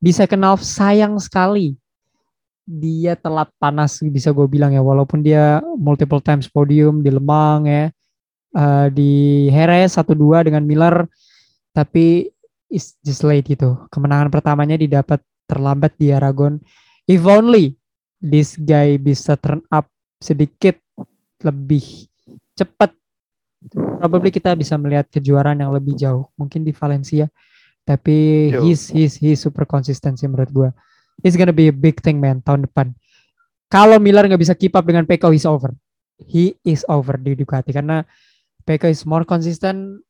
[0.03, 1.79] bisa kenal sayang sekali.
[2.69, 7.85] Dia telat panas bisa gue bilang ya walaupun dia multiple times podium di Lemang ya
[8.53, 9.11] eh, di
[9.47, 11.07] Jerez 1-2 dengan Miller
[11.71, 12.27] tapi
[12.67, 13.79] it's just late gitu.
[13.87, 16.59] Kemenangan pertamanya didapat terlambat di Aragon.
[17.09, 17.78] If only
[18.19, 19.87] this guy bisa turn up
[20.19, 20.75] sedikit
[21.43, 22.07] lebih
[22.53, 22.91] cepat.
[23.99, 27.27] Probably kita bisa melihat kejuaraan yang lebih jauh mungkin di Valencia.
[27.83, 28.63] Tapi Yo.
[28.63, 30.69] he's he's he's super konsisten sih menurut gua.
[31.23, 32.95] It's gonna be a big thing man tahun depan.
[33.67, 35.75] Kalau Miller nggak bisa keep up dengan Peko he's over.
[36.19, 38.03] He is over di Ducati karena
[38.63, 40.03] Peko is more konsisten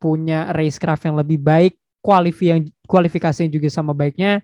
[0.00, 4.40] punya racecraft yang lebih baik kualifi yang kualifikasinya juga sama baiknya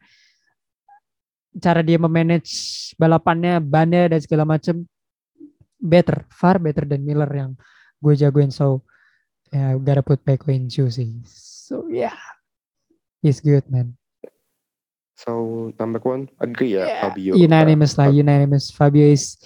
[1.56, 2.52] cara dia memanage
[3.00, 4.84] balapannya bannya dan segala macam
[5.80, 7.52] better far better than Miller yang
[8.00, 8.52] gue jagoin.
[8.52, 8.84] So
[9.52, 11.22] ya gotta put Peko in sih.
[11.24, 12.16] So yeah.
[13.24, 13.96] He's good man.
[15.16, 17.32] So number one agree ya Yeah, Fabio.
[17.34, 18.68] unanimous lah Uh, unanimous.
[18.68, 19.40] Fabio is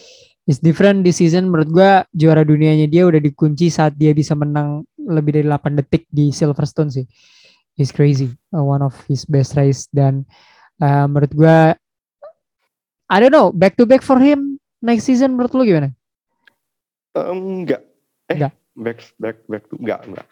[0.51, 1.47] is different di season.
[1.47, 6.11] Menurut gua juara dunianya dia udah dikunci saat dia bisa menang lebih dari 8 detik
[6.11, 7.07] di Silverstone sih.
[7.79, 8.35] He's crazy.
[8.51, 9.87] Uh, one of his best race.
[9.95, 10.27] Dan
[10.83, 11.79] uh, menurut gua
[13.11, 15.91] I don't know back to back for him next season menurut lu gimana
[17.11, 17.83] Um, enggak.
[18.31, 18.55] Eh, Enggak.
[18.79, 20.27] back back back to enggak, enggak.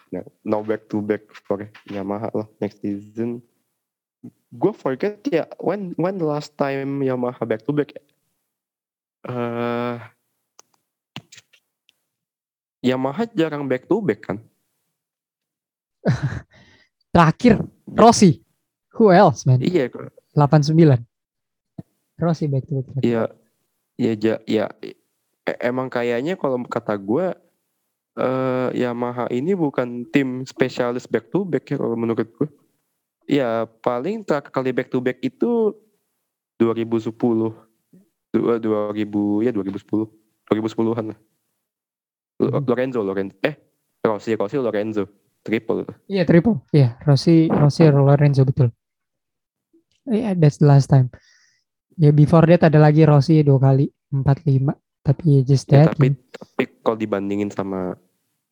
[0.47, 1.59] No back to back for
[1.91, 3.43] Yamaha lah next season.
[4.55, 7.99] Gue forget ya when when the last time Yamaha back to back.
[9.27, 9.99] Eh
[12.87, 14.39] Yamaha jarang back to back kan?
[17.11, 17.59] terakhir
[17.91, 18.39] Rossi
[18.95, 19.91] who else man Iya,
[20.39, 21.08] 89
[22.19, 23.31] Rossi back to back iya,
[23.95, 24.99] iya, ja, ya, e-
[25.63, 27.31] emang kayaknya kalau kata gue,
[28.19, 32.49] eh Yamaha ini bukan tim spesialis back to back ya kalau menurut gue.
[33.29, 35.77] Ya paling terakhir kali back to back itu
[36.59, 37.15] 2010,
[38.35, 40.11] dua 2000 ya 2010,
[40.51, 41.19] 2010-an lah.
[42.39, 42.63] Hmm.
[42.67, 43.59] Lorenzo, Lorenzo, eh
[44.03, 45.07] Rossi, Rossi, Lorenzo,
[45.43, 45.85] triple.
[46.07, 46.63] Iya triple.
[46.71, 48.71] Iya Rossi Rossi Lorenzo betul.
[50.09, 51.11] Iya that's the last time.
[51.99, 54.73] Ya before that ada lagi Rossi dua kali empat lima.
[55.03, 55.99] Tapi just Ya, that.
[55.99, 57.99] tapi tapi kalau dibandingin sama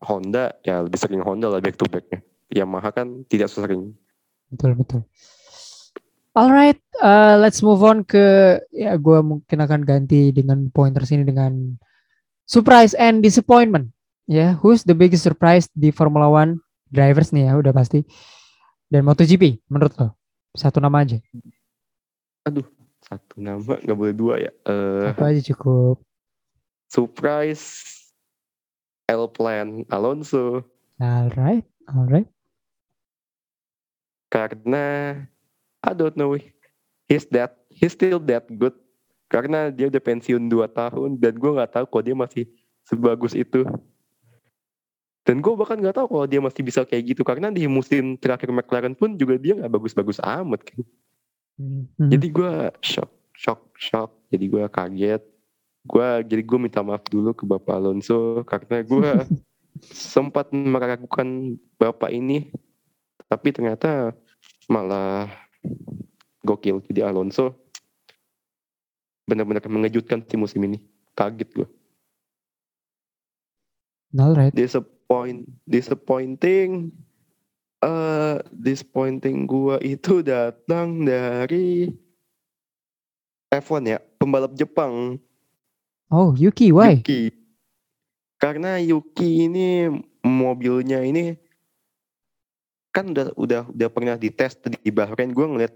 [0.03, 2.21] Honda ya lebih sering Honda lah back to backnya.
[2.51, 3.95] Yamaha kan tidak sesering.
[4.51, 5.01] Betul betul.
[6.37, 11.81] Alright, uh, let's move on ke ya gue mungkin akan ganti dengan pointers ini dengan
[12.45, 13.89] surprise and disappointment.
[14.29, 16.61] Ya, who's the biggest surprise di Formula One
[16.93, 18.05] drivers nih ya udah pasti.
[18.87, 20.09] Dan MotoGP menurut lo
[20.53, 21.19] satu nama aja.
[23.07, 24.53] Satu nama nggak boleh dua ya.
[24.67, 25.97] Eh Satu aja cukup.
[26.87, 27.83] surprise
[29.11, 30.63] L Plan Alonso
[31.03, 32.31] Alright, alright.
[34.31, 35.15] karena
[35.83, 36.39] I don't know
[37.07, 38.75] he's that he's still that good
[39.27, 42.45] karena dia udah pensiun 2 tahun dan gue nggak tahu kok dia masih
[42.87, 43.67] sebagus itu
[45.27, 48.55] dan gue bahkan nggak tahu kalau dia masih bisa kayak gitu karena di musim terakhir
[48.55, 50.87] McLaren pun juga dia nggak bagus-bagus amat kan.
[51.57, 51.89] Hmm.
[52.13, 52.53] jadi gue
[52.85, 54.11] shock shock shock.
[54.29, 55.23] Jadi gue kaget.
[55.87, 59.11] Gue jadi gue minta maaf dulu ke bapak Alonso karena gue
[60.13, 62.51] sempat meragukan bapak ini
[63.27, 64.15] tapi ternyata
[64.69, 65.31] malah
[66.45, 67.55] gokil jadi Alonso.
[69.27, 70.79] Benar-benar mengejutkan sih musim ini.
[71.17, 71.69] Kaget gue
[74.19, 74.53] alright.
[74.57, 76.91] disappoint disappointing
[77.85, 81.93] eh disappointing gua itu datang dari
[83.53, 85.17] F1 ya pembalap Jepang.
[86.11, 86.99] Oh, Yuki, why?
[86.99, 87.35] Yuki.
[88.39, 89.91] Karena Yuki ini
[90.23, 91.35] mobilnya ini
[92.95, 95.33] kan udah udah udah pernah dites di Bahrain.
[95.33, 95.75] Gue ngeliat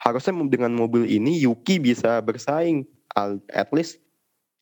[0.00, 4.00] harusnya dengan mobil ini Yuki bisa bersaing al- at least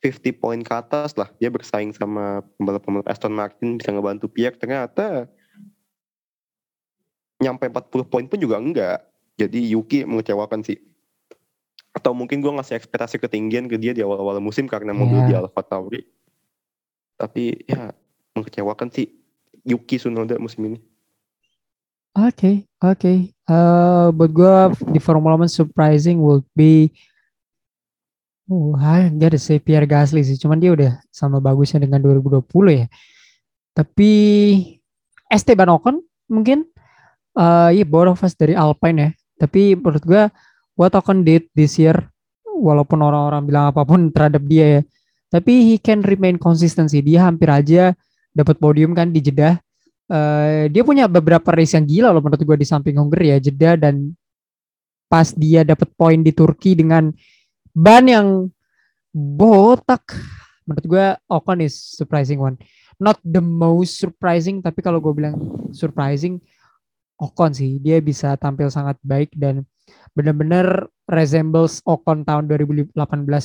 [0.03, 1.31] 50 poin ke atas lah.
[1.43, 4.59] Dia bersaing sama pembalap-pembalap Aston Martin bisa ngebantu Pierre.
[4.59, 5.27] Ternyata
[7.39, 8.99] nyampe 40 poin pun juga enggak
[9.39, 10.79] jadi Yuki mengecewakan sih
[11.95, 15.27] atau mungkin gue ngasih ekspektasi ketinggian ke dia di awal-awal musim karena mobil Ya.
[15.27, 16.03] di Alfa Tauri
[17.15, 17.91] tapi ya
[18.35, 19.11] mengecewakan sih
[19.63, 20.79] Yuki Tsunoda musim ini
[22.19, 23.31] Oke, oke.
[23.31, 26.91] Eh, buat gua di Formula One surprising will be
[28.51, 30.35] Oh, I gotta say Pierre Gasly sih.
[30.35, 32.43] Cuman dia udah sama bagusnya dengan 2020
[32.75, 32.87] ya.
[33.71, 34.11] Tapi
[35.31, 36.67] Esteban Ocon mungkin
[37.39, 39.11] eh iya both of dari Alpine ya.
[39.39, 40.25] Tapi menurut gua
[40.75, 41.95] what Ocon did this year
[42.43, 44.83] walaupun orang-orang bilang apa pun terhadap dia ya.
[45.29, 46.99] Tapi he can remain konsistensi.
[47.05, 47.95] Dia hampir aja
[48.35, 49.61] dapat podium kan di Jeddah
[50.09, 53.77] eh dia punya beberapa race yang gila loh menurut gue di samping Hungary ya jeda
[53.77, 54.17] dan
[55.05, 57.13] pas dia dapat poin di Turki dengan
[57.77, 58.49] ban yang
[59.13, 60.17] botak
[60.65, 62.57] menurut gue Ocon is surprising one
[62.97, 65.37] not the most surprising tapi kalau gue bilang
[65.77, 66.41] surprising
[67.19, 69.67] Ocon sih dia bisa tampil sangat baik dan
[70.15, 72.95] benar-benar resembles Ocon tahun 2018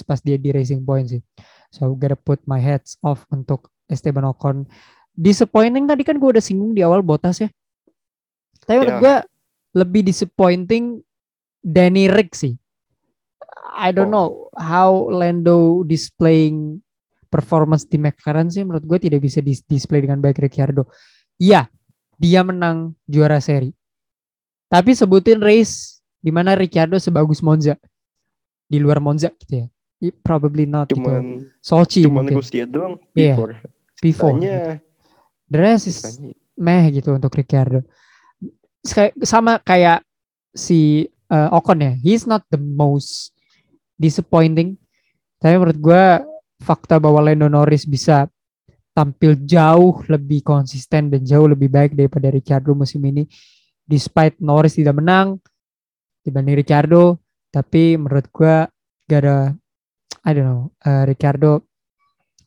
[0.06, 1.22] pas dia di Racing Point sih
[1.74, 4.70] so gotta put my heads off untuk Esteban Ocon.
[5.12, 7.50] Disappointing tadi kan gue udah singgung di awal Bottas ya.
[8.64, 9.02] Tapi menurut Ya.
[9.02, 9.16] gue
[9.82, 11.02] lebih disappointing
[11.60, 12.54] Danny Rick sih.
[13.74, 14.14] I don't Oh.
[14.14, 16.78] know how Lando displaying
[17.28, 20.86] performance di McLaren sih menurut gue tidak bisa dis- display dengan baik Ricciardo.
[21.42, 21.66] Iya,
[22.24, 23.76] dia menang juara seri.
[24.72, 27.76] Tapi sebutin race di mana Ricciardo sebagus Monza.
[28.64, 29.68] Di luar Monza gitu ya.
[30.00, 31.04] It probably not gitu.
[31.04, 33.36] Cuman Sochi cuman mungkin Rusia doang Iya.
[33.36, 33.54] before.
[34.00, 34.34] before.
[34.40, 34.80] Sisanya,
[35.52, 36.00] The rest is
[36.56, 37.84] meh gitu untuk Ricciardo.
[39.22, 40.02] Sama kayak
[40.56, 41.94] si uh, Ocon ya.
[42.00, 43.36] He's not the most
[44.00, 44.80] disappointing.
[45.44, 46.04] Tapi menurut gue
[46.64, 48.32] fakta bahwa Lando Norris bisa
[48.94, 53.26] tampil jauh lebih konsisten dan jauh lebih baik daripada Ricciardo musim ini.
[53.84, 55.41] Despite Norris tidak menang
[56.24, 57.20] dibanding Ricciardo,
[57.50, 58.56] tapi menurut gue
[59.10, 59.52] gak ada,
[60.24, 61.66] I don't know, uh, Ricciardo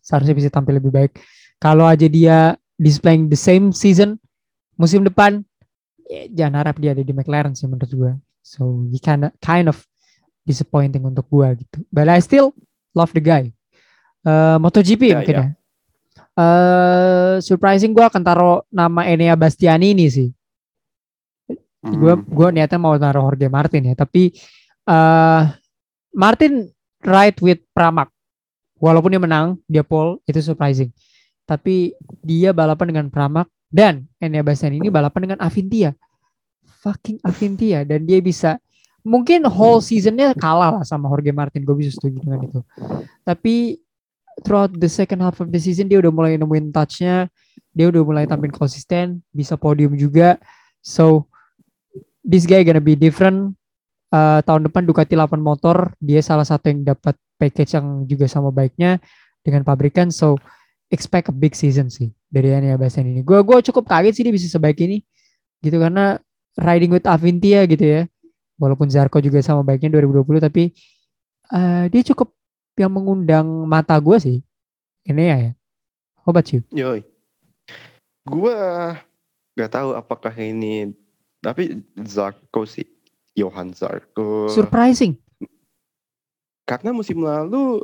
[0.00, 1.18] seharusnya bisa tampil lebih baik.
[1.58, 4.16] Kalau aja dia displaying the same season
[4.78, 5.42] musim depan,
[6.06, 8.12] ya, jangan harap dia ada di McLaren sih menurut gue.
[8.46, 9.82] So he kind of kind of
[10.46, 11.82] disappointing untuk gue gitu.
[11.90, 12.54] But I still
[12.94, 13.50] love the guy.
[14.22, 15.42] Uh, MotoGP Ya, mungkin ya.
[15.42, 15.48] ya.
[16.36, 20.28] Eh, surprising gue akan taruh nama Enea Bastiani ini sih.
[21.80, 22.24] Gue Hmm.
[22.28, 24.36] gue niatnya mau taruh Jorge Martin ya, tapi
[24.84, 25.42] eh
[26.12, 26.68] Martin
[27.00, 28.12] right with Pramak.
[28.76, 30.92] Walaupun dia menang, dia pole itu surprising.
[31.48, 35.96] Tapi dia balapan dengan Pramak dan Enea Bastiani ini balapan dengan Avintia.
[36.84, 38.60] Fucking Avintia dan dia bisa
[39.00, 41.64] mungkin whole seasonnya kalah lah sama Jorge Martin.
[41.64, 42.60] Gue bisa setuju dengan itu.
[43.24, 43.80] Tapi
[44.44, 47.30] throughout the second half of the season dia udah mulai nemuin touch-nya,
[47.72, 50.36] dia udah mulai tampil konsisten, bisa podium juga.
[50.84, 51.28] So
[52.20, 53.56] this guy gonna be different.
[54.12, 58.52] Uh, tahun depan Ducati 8 motor, dia salah satu yang dapat package yang juga sama
[58.52, 59.02] baiknya
[59.44, 60.08] dengan pabrikan.
[60.12, 60.40] So
[60.88, 63.20] expect a big season sih dari Ania Bastian ini.
[63.26, 65.02] Gue gua cukup kaget sih dia bisa sebaik ini,
[65.60, 66.20] gitu karena
[66.56, 68.02] riding with Avintia gitu ya.
[68.56, 70.72] Walaupun Zarko juga sama baiknya 2020, tapi
[71.52, 72.32] uh, dia cukup
[72.76, 74.38] yang mengundang mata gue sih.
[75.08, 75.36] Ini ya.
[76.22, 76.60] How about you?
[76.74, 77.00] Yoi.
[78.26, 78.56] Gua
[79.56, 80.92] nggak tahu apakah ini
[81.40, 82.84] tapi Zarko sih
[83.32, 85.16] Johan Zarko Surprising.
[86.66, 87.80] karena musim lalu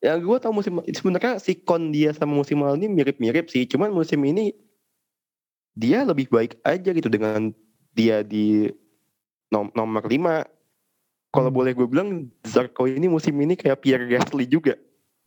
[0.00, 3.92] ya gue tahu musim sebenarnya si kon dia sama musim lalu ini mirip-mirip sih cuman
[3.92, 4.56] musim ini
[5.76, 7.52] dia lebih baik aja gitu dengan
[7.92, 8.72] dia di
[9.52, 10.16] nom- nomor 5
[11.36, 11.58] kalau Hmm.
[11.60, 12.08] boleh gue bilang
[12.40, 14.72] Zarko ini musim ini kayak Pierre Gasly juga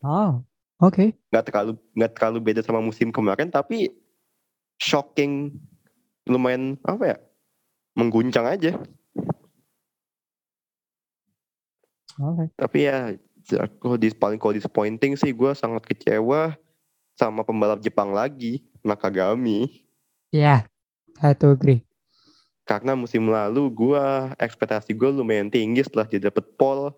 [0.02, 0.42] Oh,
[0.82, 1.14] oke.
[1.30, 3.94] nggak terlalu nggak terlalu beda sama musim kemarin tapi
[4.74, 5.54] shocking
[6.26, 7.16] lumayan apa ya
[7.94, 8.74] mengguncang aja
[12.18, 12.50] Oke.
[12.58, 13.14] tapi ya
[13.46, 16.58] Zarko dis paling kalau disappointing sih gue sangat kecewa
[17.14, 19.86] sama pembalap Jepang lagi Nakagami
[20.30, 20.62] Ya,
[21.18, 21.82] I to agree.
[22.70, 24.04] Karena musim lalu gue
[24.38, 26.94] ekspektasi gue lumayan tinggi setelah dia dapet pole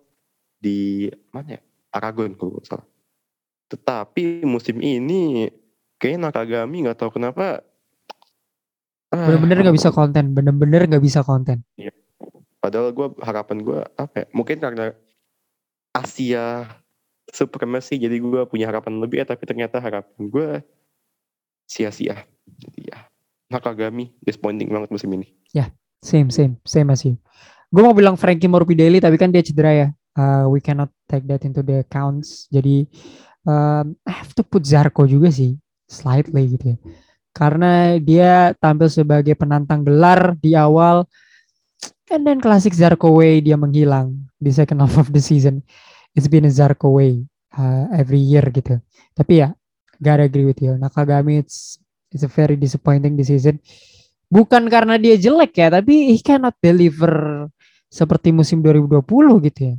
[0.61, 2.87] di mana ya Aragon kalau nggak salah
[3.73, 5.49] tetapi musim ini
[5.97, 7.65] kayaknya Nakagami nggak tahu kenapa
[9.09, 10.37] ah, Bener-bener nggak bisa konten.
[10.37, 11.65] Bener-bener nggak bisa konten.
[12.61, 14.25] Padahal gue harapan gue apa ya?
[14.31, 14.93] Mungkin karena
[15.93, 16.69] Asia
[17.33, 20.49] supremacy jadi gue punya harapan lebih ya, tapi ternyata harapan gue
[21.65, 22.23] sia-sia.
[22.45, 23.09] Jadi ya
[23.49, 25.29] Nakagami disappointing banget musim ini.
[26.03, 27.15] Same, same, same as you.
[27.71, 29.87] Gue mau bilang Frankie Morbidelli tapi kan dia cedera ya.
[30.13, 32.51] Uh, we cannot take that into the accounts.
[32.51, 32.85] Jadi
[33.47, 35.55] um, I have to put Zarko juga sih,
[35.87, 36.77] slightly gitu ya.
[37.31, 41.07] Karena dia tampil sebagai penantang gelar di awal,
[42.11, 45.63] and then classic Zarko way dia menghilang di second half of the season.
[46.13, 47.23] It's been a Zarko way
[47.55, 48.77] uh, every year gitu.
[49.15, 49.55] Tapi ya,
[50.03, 50.75] gotta agree with you.
[50.77, 51.81] Nakagami it's
[52.11, 53.63] it's a very disappointing this season
[54.33, 57.45] bukan karena dia jelek ya, tapi he cannot deliver
[57.93, 59.05] seperti musim 2020
[59.45, 59.75] gitu ya.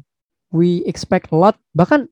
[0.55, 1.59] We expect a lot.
[1.75, 2.07] Bahkan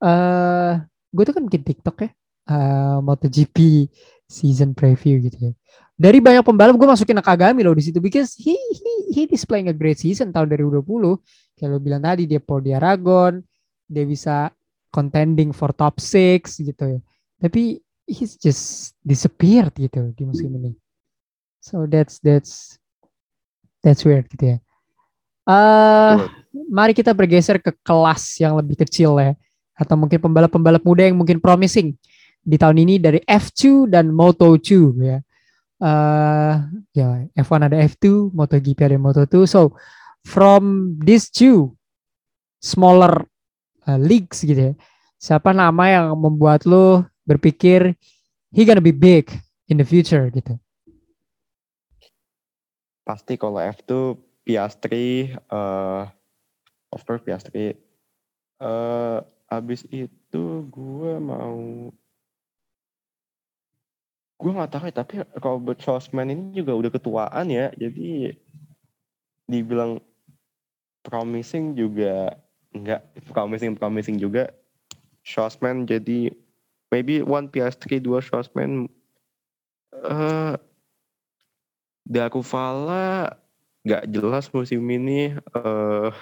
[0.00, 0.72] eh
[1.12, 2.10] gue tuh kan bikin TikTok ya,
[2.48, 3.56] eh, MotoGP
[4.24, 5.52] season preview gitu ya.
[5.98, 9.76] Dari banyak pembalap gue masukin Nakagami loh di situ because he he he displaying a
[9.76, 11.20] great season tahun 2020.
[11.58, 13.42] Kayak lo bilang tadi dia pole di Aragon,
[13.84, 14.48] dia bisa
[14.88, 17.00] contending for top 6 gitu ya.
[17.42, 20.72] Tapi he's just disappeared gitu di musim ini.
[21.68, 22.80] So that's that's
[23.84, 24.58] that's weird gitu ya.
[25.48, 26.14] Eh,
[26.72, 29.36] mari kita bergeser ke kelas yang lebih kecil ya,
[29.76, 31.92] atau mungkin pembalap-pembalap muda yang mungkin promising
[32.40, 34.68] di tahun ini dari F2 dan Moto2
[35.04, 35.18] ya.
[35.78, 36.54] Eh,
[36.96, 39.44] ya F1 ada F2, MotoGP ada Moto2.
[39.44, 39.76] So
[40.24, 41.76] from these two
[42.64, 43.28] smaller
[43.84, 44.74] uh, leagues gitu ya,
[45.20, 47.92] siapa nama yang membuat lo berpikir
[48.52, 49.28] he gonna be big
[49.68, 50.56] in the future gitu.
[53.08, 56.04] Pasti kalau F2 Piastri eh
[56.92, 57.72] of course Piastri.
[58.60, 61.88] Eh abis itu gue mau
[64.38, 67.72] gue nggak tahu ya tapi Robert Schwarzman ini juga udah ketuaan ya.
[67.80, 68.36] Jadi
[69.48, 70.04] dibilang
[71.00, 72.36] promising juga
[72.76, 73.00] enggak
[73.32, 74.52] promising promising juga
[75.24, 76.28] Schwarzman jadi
[76.92, 78.92] maybe one Piastri dua Schwarzman
[80.04, 80.54] eh
[82.08, 83.36] Daruvala
[83.84, 86.12] nggak jelas musim ini eh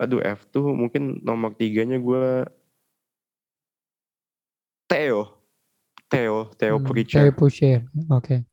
[0.00, 2.48] aduh F2 mungkin nomor tiganya gue
[4.88, 5.44] Theo
[6.08, 7.84] Theo Theo Hmm, Pritchard Theo Pourchaire.
[8.08, 8.48] Oke.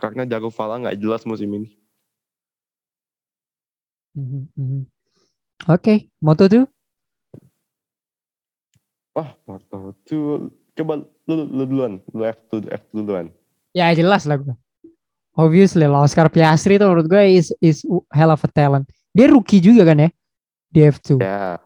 [0.00, 1.70] karena Daruvala nggak jelas musim ini
[4.10, 4.82] Mhm, mhm.
[5.70, 6.66] Oke, Moto2?
[9.14, 10.10] Wah, Moto2
[10.74, 10.94] coba
[11.30, 13.30] lu, lu duluan, lu F2, F2 duluan.
[13.70, 14.54] Ya jelas lah gue.
[15.32, 18.84] Obviously lah Oscar Piastri itu menurut gue is is hell of a talent.
[19.10, 20.10] Dia rookie juga kan ya
[20.68, 21.58] di F2 Ya,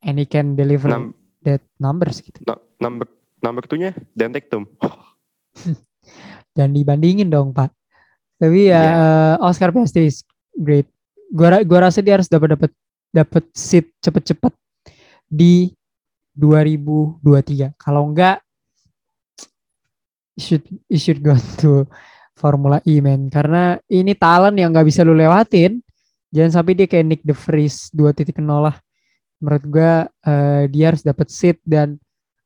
[0.00, 2.38] and he can deliver num, that numbers gitu.
[2.42, 3.06] no- number
[3.38, 4.66] number two-nya Dan Tektum.
[6.54, 7.70] Dan dibandingin dong Pak.
[8.38, 8.90] Tapi ya Ya.
[8.90, 10.22] eh, Oscar Piastri is
[10.54, 10.86] great.
[11.30, 12.70] Gua gua rasa dia harus dapat dapat
[13.10, 14.54] dapat seat cepet-cepet
[15.26, 15.74] di
[16.32, 17.74] 2023.
[17.74, 18.38] Kalau enggak
[20.38, 21.90] you should you should go to
[22.38, 25.82] Formula E man karena ini talent yang nggak bisa lu lewatin.
[26.30, 28.78] Jangan sampai dia kayak Nick De Vries 2.0 lah.
[29.42, 31.98] Menurut gua eh, dia harus dapat seat dan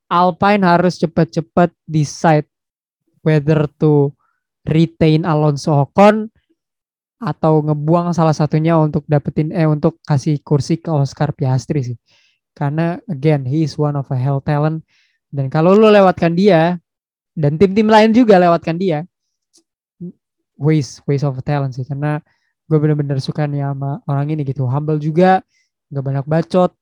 [0.08, 2.48] Alpine harus cepet-cepet decide
[3.20, 4.12] whether to
[4.68, 6.28] retain Alonso Ocon
[7.22, 11.98] atau ngebuang salah satunya untuk dapetin eh untuk kasih kursi ke Oscar Piastri sih.
[12.52, 14.84] Karena again he is one of a hell talent
[15.32, 16.76] dan kalau lu lewatkan dia
[17.32, 19.08] dan tim-tim lain juga lewatkan dia.
[20.60, 21.84] Waste waste of talent sih.
[21.88, 22.20] Karena
[22.68, 24.68] gue bener-bener suka nih sama orang ini gitu.
[24.68, 25.40] Humble juga
[25.92, 26.72] nggak banyak bacot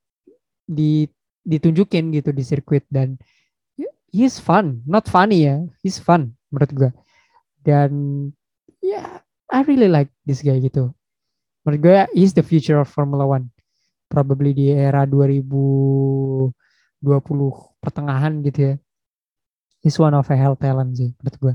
[0.66, 1.06] di
[1.46, 2.84] ditunjukin gitu di sirkuit.
[2.90, 3.14] Dan
[4.10, 6.90] he's fun not funny ya he's fun menurut gue.
[7.62, 7.90] Dan
[8.82, 10.90] ya I really like this guy gitu.
[11.62, 13.54] Menurut gue he's the future of Formula One.
[14.10, 16.50] Probably di era 2020
[17.78, 18.76] pertengahan gitu ya
[19.80, 21.54] he's one of a hell talent sih menurut gue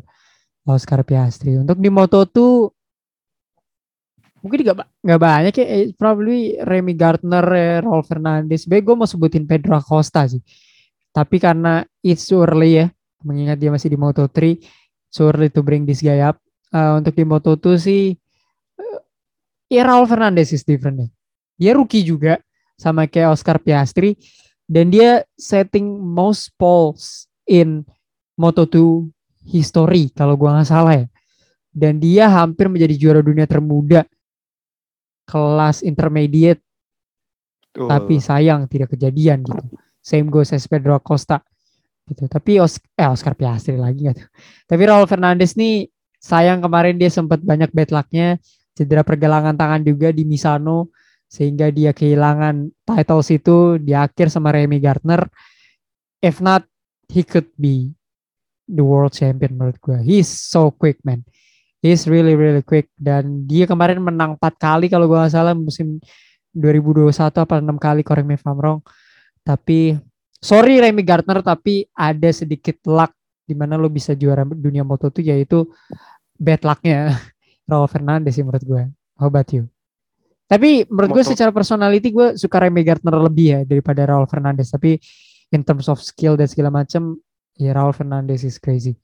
[0.65, 1.61] Oscar Piastri.
[1.61, 2.37] Untuk di Moto2
[4.41, 5.65] mungkin gak, ba- gak banyak ya.
[5.65, 10.41] Eh, probably Remy Gardner eh, Rolf Fernandez Baik gue mau sebutin Pedro Acosta sih.
[11.13, 12.85] Tapi karena it's too early ya
[13.25, 14.37] mengingat dia masih di Moto3
[15.09, 16.37] too early to bring this guy up.
[16.73, 18.13] Eh, untuk di Moto2 sih
[18.77, 18.99] eh,
[19.69, 21.11] ya Raul Fernandez is different nih
[21.55, 22.39] dia rookie juga
[22.75, 24.19] sama kayak Oscar Piastri.
[24.65, 27.85] Dan dia setting most poles in
[28.35, 29.07] Moto2
[29.47, 31.07] history kalau gua nggak salah ya
[31.75, 34.07] dan dia hampir menjadi juara dunia termuda
[35.27, 36.63] kelas intermediate
[37.75, 37.91] Tuh.
[37.91, 39.63] tapi sayang tidak kejadian gitu.
[39.99, 41.43] Same goes as Pedro Acosta
[42.07, 42.31] gitu.
[42.31, 44.23] Tapi Os eh Oscar Piastri lagi gitu.
[44.63, 48.39] Tapi Raul Fernandez nih sayang kemarin dia sempat banyak bad luck-nya
[48.71, 50.95] cedera pergelangan tangan juga di Misano
[51.27, 55.27] sehingga dia kehilangan titles itu di akhir sama Remy Gardner.
[56.23, 56.63] If not,
[57.11, 57.91] he could be
[58.65, 59.97] the world champion menurut gue.
[60.01, 61.21] He's so quick man.
[61.79, 66.01] He's really really quick dan dia kemarin menang 4 kali kalau gue nggak salah musim
[66.57, 68.81] 2021 apa 6 kali correct me if I'm wrong.
[69.45, 69.93] Tapi
[70.41, 73.13] sorry Remy Gardner tapi ada sedikit luck
[73.45, 75.69] di mana lo bisa juara dunia moto tuh yaitu
[76.33, 77.13] bad lucknya
[77.69, 78.83] Raul Fernandez sih menurut gue.
[79.21, 79.69] How about you?
[80.45, 84.69] Tapi menurut gue secara personality gue suka Remy Gardner lebih ya daripada Raul Fernandez.
[84.69, 84.97] Tapi
[85.53, 87.17] in terms of skill dan segala macam
[87.55, 88.95] ya Raul Fernandez is crazy.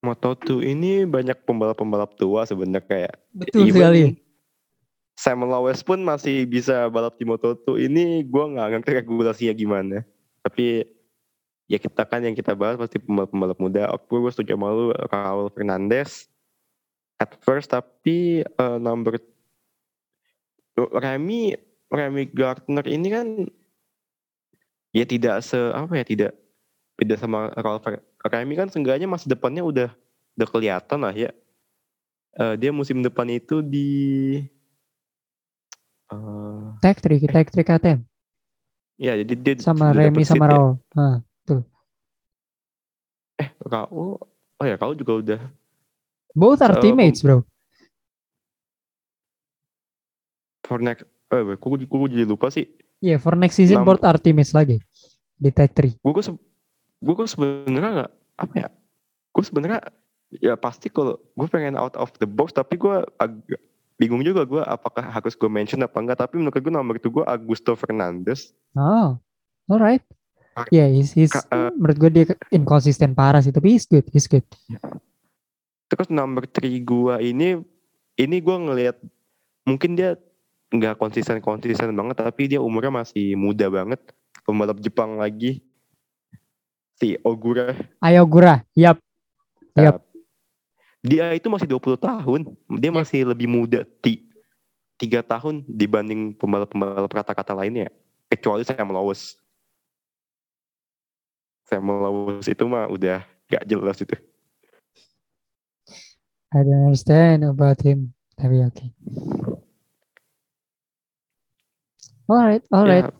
[0.00, 4.02] Moto2 ini banyak pembalap-pembalap tua sebenarnya kayak Betul even sekali.
[5.20, 9.96] Simon Lawes pun masih bisa balap di Moto2 ini gue nggak ngerti regulasinya gimana.
[10.40, 10.88] Tapi
[11.68, 13.92] ya kita kan yang kita bahas pasti pembalap-pembalap muda.
[13.92, 16.32] Oke gue setuju sama lu Raul Fernandez
[17.20, 19.20] at first tapi eh, number
[20.80, 21.60] Remy
[21.92, 23.26] Remy Gardner ini kan
[24.96, 26.32] ya tidak se apa ya tidak
[27.00, 27.48] beda sama
[27.80, 29.88] Fer- Remy kan seenggaknya masa depannya udah
[30.36, 31.32] udah kelihatan lah ya.
[32.36, 33.88] Eh, dia musim depan itu di
[36.12, 38.00] eh Tag trick, tag trick KTM
[39.00, 40.52] ya jadi dia sama Remy sama ya.
[40.52, 40.72] Raul.
[40.92, 41.16] Nah,
[43.40, 44.20] Eh, Raul
[44.60, 45.40] oh ya Raul juga udah
[46.36, 47.40] both are Eh, teammates, bro.
[50.68, 52.68] for next eh gue gue jadi lupa sih
[53.00, 54.76] Yeah, for next season both are teammates lagi.
[55.40, 55.96] di tag 3.
[55.96, 56.24] gue gue
[57.00, 58.68] gue gue sebenarnya nggak apa ya
[59.30, 59.80] gue sebenarnya
[60.38, 63.60] ya pasti kalau gue pengen out of the box tapi gue agak
[63.96, 67.24] bingung juga gue apakah harus gue mention apa enggak tapi menurut gue nomor itu gue
[67.24, 69.18] Augusto Fernandes Oh,
[69.66, 70.04] alright.
[70.70, 72.24] Ya, yeah, he's, he's Ka- eh, menurut gue dia
[72.54, 74.46] inconsistent parah sih, tapi he's good, he's good.
[75.90, 77.58] terus nomor 3 gue ini
[78.14, 78.96] ini gue ngelihat
[79.66, 80.14] mungkin dia
[80.70, 83.98] nggak konsisten konsisten banget tapi dia umurnya masih muda banget
[84.46, 85.58] pembalap Jepang lagi
[87.00, 87.72] si Ogura
[88.04, 89.00] Ayogura, yap.
[89.72, 89.96] Yap.
[89.96, 90.04] Uh,
[91.00, 92.40] dia itu masih 20 tahun
[92.76, 94.28] dia masih lebih muda ti
[95.00, 97.88] tiga tahun dibanding pembalap-pembalap kata-kata lainnya
[98.28, 99.40] kecuali Sam Lowes
[101.64, 104.12] Sam Lowes itu mah udah gak jelas itu
[106.50, 108.10] I don't understand about him.
[108.34, 108.86] Tapi oke.
[112.26, 113.06] Alright, alright.
[113.06, 113.14] Ya,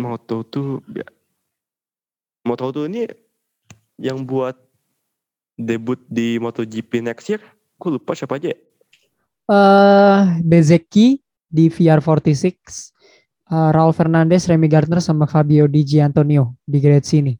[0.00, 1.04] Moto tuh ya,
[2.44, 3.08] Moto2 ini
[3.96, 4.54] yang buat
[5.56, 7.40] debut di MotoGP next year,
[7.80, 8.52] gue lupa siapa aja.
[8.52, 8.58] Ya.
[9.44, 12.52] Eh, uh, Bezeki di VR46,
[13.48, 17.32] uh, eh, Raul Fernandez, Remy Gardner sama Fabio Di Giantonio di grade sini.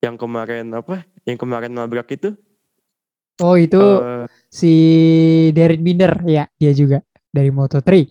[0.00, 1.04] Yang kemarin apa?
[1.28, 2.32] Yang kemarin nabrak itu?
[3.40, 4.72] Oh, itu uh, si
[5.56, 7.00] Derek Binder ya, dia juga
[7.32, 8.08] dari Moto3.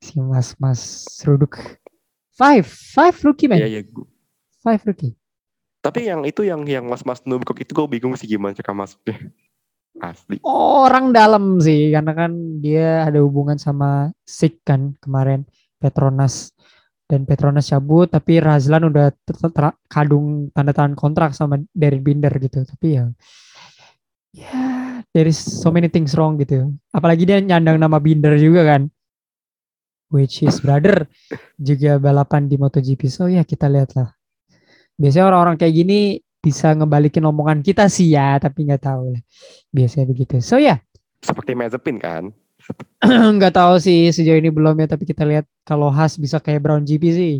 [0.00, 0.80] Si Mas Mas
[1.24, 1.56] Ruduk.
[2.34, 3.62] Five, five rookie man.
[3.62, 3.82] Iya, iya.
[4.64, 5.12] Five rookie.
[5.84, 9.20] Tapi yang itu yang yang mas-mas Nubkok itu gue bingung sih gimana cara masuknya.
[10.00, 10.42] Asli.
[10.42, 15.46] Oh, orang dalam sih karena kan dia ada hubungan sama Sik kan kemarin
[15.78, 16.50] Petronas
[17.04, 19.12] dan Petronas cabut tapi Razlan udah
[19.86, 23.04] kadung tanda tangan kontrak sama Derin Binder gitu tapi ya
[24.34, 28.64] ya yeah, there is so many things wrong gitu apalagi dia nyandang nama Binder juga
[28.64, 28.88] kan
[30.10, 31.06] which is brother
[31.68, 34.16] juga balapan di MotoGP so ya yeah, kita lihatlah
[34.94, 39.22] biasanya orang-orang kayak gini bisa ngebalikin omongan kita sih ya tapi nggak tahu lah.
[39.72, 40.38] Biasanya begitu.
[40.44, 40.76] So ya.
[41.24, 42.28] Seperti Mazepin kan?
[43.36, 46.84] Nggak tahu sih sejauh ini belum ya tapi kita lihat kalau Haas bisa kayak Brown
[46.84, 47.34] GP sih.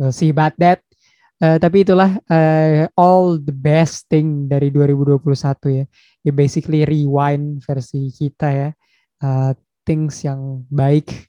[0.00, 0.80] We'll see about that.
[1.44, 5.20] Eh, tapi itulah eh, all the best thing dari 2021
[5.68, 5.84] ya.
[6.24, 8.70] Ya basically rewind versi kita ya.
[9.20, 9.52] Eh,
[9.84, 11.28] things yang baik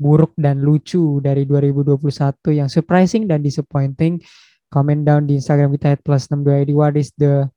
[0.00, 2.00] buruk dan lucu dari 2021
[2.56, 4.16] yang surprising dan disappointing
[4.70, 7.50] comment down di Instagram kita at plus 62 what is the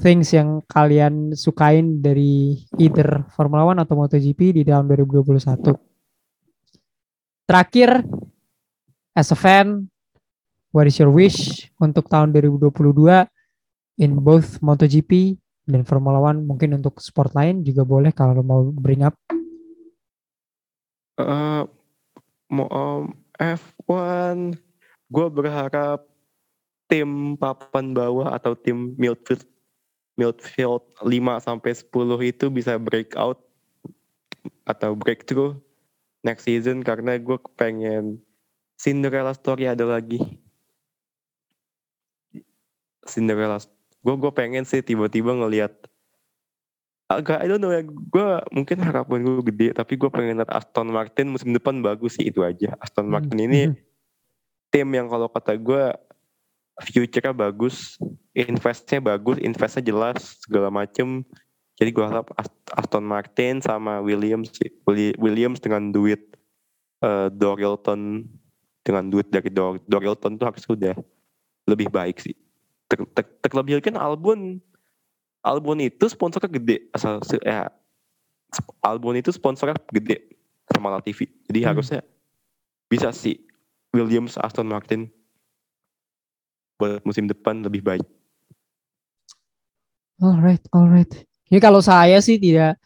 [0.00, 5.76] things yang kalian sukain dari either Formula One atau MotoGP di dalam 2021.
[7.44, 8.00] Terakhir,
[9.12, 9.90] as a fan,
[10.70, 13.26] what is your wish untuk tahun 2022
[14.00, 15.36] in both MotoGP
[15.68, 16.46] dan Formula One?
[16.46, 19.14] Mungkin untuk sport lain juga boleh kalau mau bring up.
[22.50, 23.04] Om,
[23.36, 24.36] F1
[25.10, 26.09] gue berharap
[26.90, 29.46] tim papan bawah atau tim midfield
[30.18, 31.06] midfield 5
[31.46, 31.86] sampai 10
[32.34, 33.38] itu bisa breakout
[34.66, 35.54] atau breakthrough
[36.26, 38.18] next season karena gue pengen
[38.80, 40.20] Cinderella story ada lagi.
[43.04, 43.60] Cinderella
[44.00, 45.76] gue gue pengen sih tiba-tiba ngelihat
[47.10, 50.88] agak I don't know ya gue mungkin harapan gue gede tapi gue pengen lihat Aston
[50.88, 53.76] Martin musim depan bagus sih itu aja Aston Hmm, Martin ini mhm.
[54.72, 55.84] tim yang kalau kata gue
[56.80, 58.00] future-nya bagus
[58.32, 61.22] investnya bagus investnya jelas segala macem.
[61.80, 64.52] Jadi gue harap Ast- Aston Martin sama Williams
[65.16, 66.36] Williams dengan duit
[67.00, 68.28] eh, Dorilton
[68.84, 70.96] dengan duit dari Dor Dorilton tuh harus udah
[71.68, 72.36] lebih baik sih.
[72.88, 74.60] Ter- ter- terlebih kan Albon.
[75.40, 77.72] Albon itu sponsornya gede asal ya
[78.84, 80.36] Albon itu sponsornya gede
[80.68, 81.68] sama TV jadi Hmm.
[81.72, 82.00] harusnya
[82.92, 83.40] bisa sih
[83.96, 85.08] Williams Aston Martin
[86.80, 88.06] buat musim depan lebih baik
[90.20, 91.08] Alright, alright.
[91.48, 92.76] Ini kalau saya sih tidak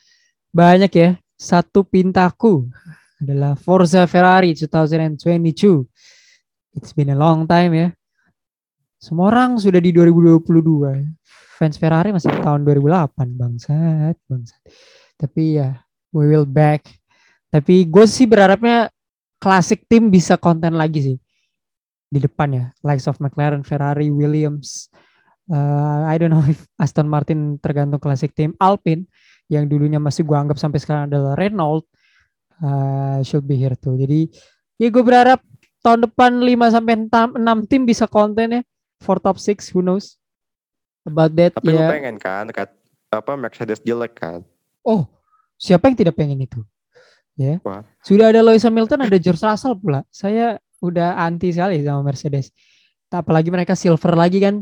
[0.55, 1.11] banyak ya.
[1.35, 2.71] Satu pintaku
[3.19, 5.83] adalah Forza Ferrari 2022.
[6.79, 7.89] It's been a long time ya.
[9.03, 10.47] Semua orang sudah di 2022.
[11.59, 14.63] Fans Ferrari masih tahun 2008 bangsat, bangsat.
[15.19, 15.75] Tapi ya,
[16.15, 16.87] we will back.
[17.51, 18.95] Tapi gue sih berharapnya
[19.43, 21.17] klasik tim bisa konten lagi sih
[22.09, 22.65] di depan ya.
[22.85, 24.93] Likes of McLaren, Ferrari, Williams,
[25.45, 29.05] Uh, I don't know if Aston Martin tergantung klasik tim Alpine
[29.53, 31.85] yang dulunya masih gua anggap sampai sekarang adalah Renault
[32.65, 33.93] uh, should be here too.
[33.93, 34.33] Jadi
[34.81, 35.45] ya gue berharap
[35.85, 38.63] tahun depan 5 sampai 6 tim bisa konten ya
[39.05, 40.17] for top 6 who knows
[41.05, 41.93] about that tapi lu ya.
[41.93, 42.73] pengen kan kat,
[43.13, 44.41] apa Mercedes jelek kan
[44.85, 45.09] Oh,
[45.57, 46.61] siapa yang tidak pengen itu?
[47.41, 47.57] Ya.
[47.65, 47.85] Wah.
[48.05, 50.05] Sudah ada Lewis Hamilton, ada George Russell pula.
[50.13, 52.53] Saya udah anti sekali sama Mercedes.
[53.09, 54.61] Tak apalagi mereka silver lagi kan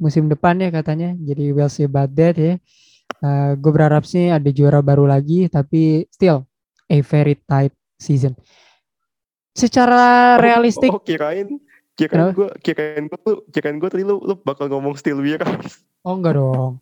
[0.00, 1.12] musim depan ya katanya.
[1.20, 2.56] Jadi we'll see about that ya.
[3.56, 6.44] gue berharap sih ada juara baru lagi tapi still
[6.88, 8.36] a very tight season.
[9.56, 11.58] Secara realistik Oh, kirain
[11.98, 12.30] Kenapa?
[12.30, 15.82] kirain gue kirain gue tuh kirain gue tadi lu lu bakal ngomong still we rise.
[16.06, 16.78] Oh enggak dong.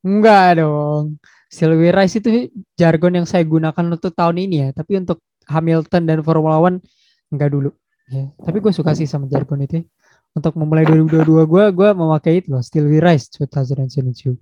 [0.00, 1.18] Enggak dong.
[1.50, 2.46] Silver Rice itu
[2.78, 4.68] jargon yang saya gunakan untuk tahun ini ya.
[4.70, 5.18] Tapi untuk
[5.50, 6.78] Hamilton dan Formula One
[7.34, 7.74] enggak dulu.
[8.10, 8.26] Ya.
[8.42, 9.80] Tapi gue suka sih sama jargon itu.
[9.80, 9.84] ya.
[10.34, 12.62] Untuk memulai 2022 gue, gue memakai itu loh.
[12.62, 14.38] Still We Rise 2022.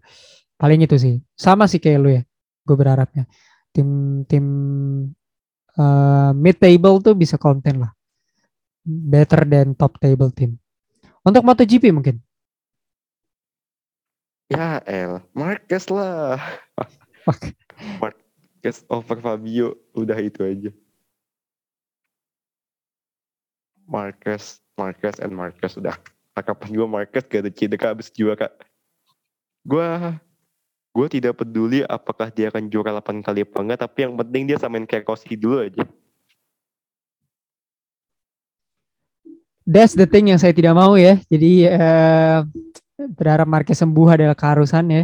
[0.57, 1.15] Paling itu sih.
[1.36, 2.23] Sama sih kayak lu ya.
[2.65, 3.28] Gue berharapnya.
[3.73, 4.45] Tim tim
[5.77, 7.93] eh, mid table tuh bisa konten lah.
[8.85, 10.57] Better than top table team.
[11.20, 12.24] Untuk MotoGP mungkin.
[14.49, 16.40] Ya el, Marquez lah.
[18.01, 20.70] Marquez over Fabio, udah itu aja.
[23.89, 25.97] Marquez, Marquez and Marquez udah.
[26.39, 28.47] Kapan juga Marquez gak ada cedera habis juara.
[29.66, 30.15] Gua
[30.94, 34.56] gue tidak peduli apakah dia akan juara 8 kali apa enggak, tapi yang penting dia
[34.60, 35.82] samain kayak Rossi dulu aja.
[39.69, 41.20] That's the thing yang saya tidak mau ya.
[41.28, 42.39] Jadi eh,
[43.19, 45.02] berharap Marquez sembuh adalah keharusan ya.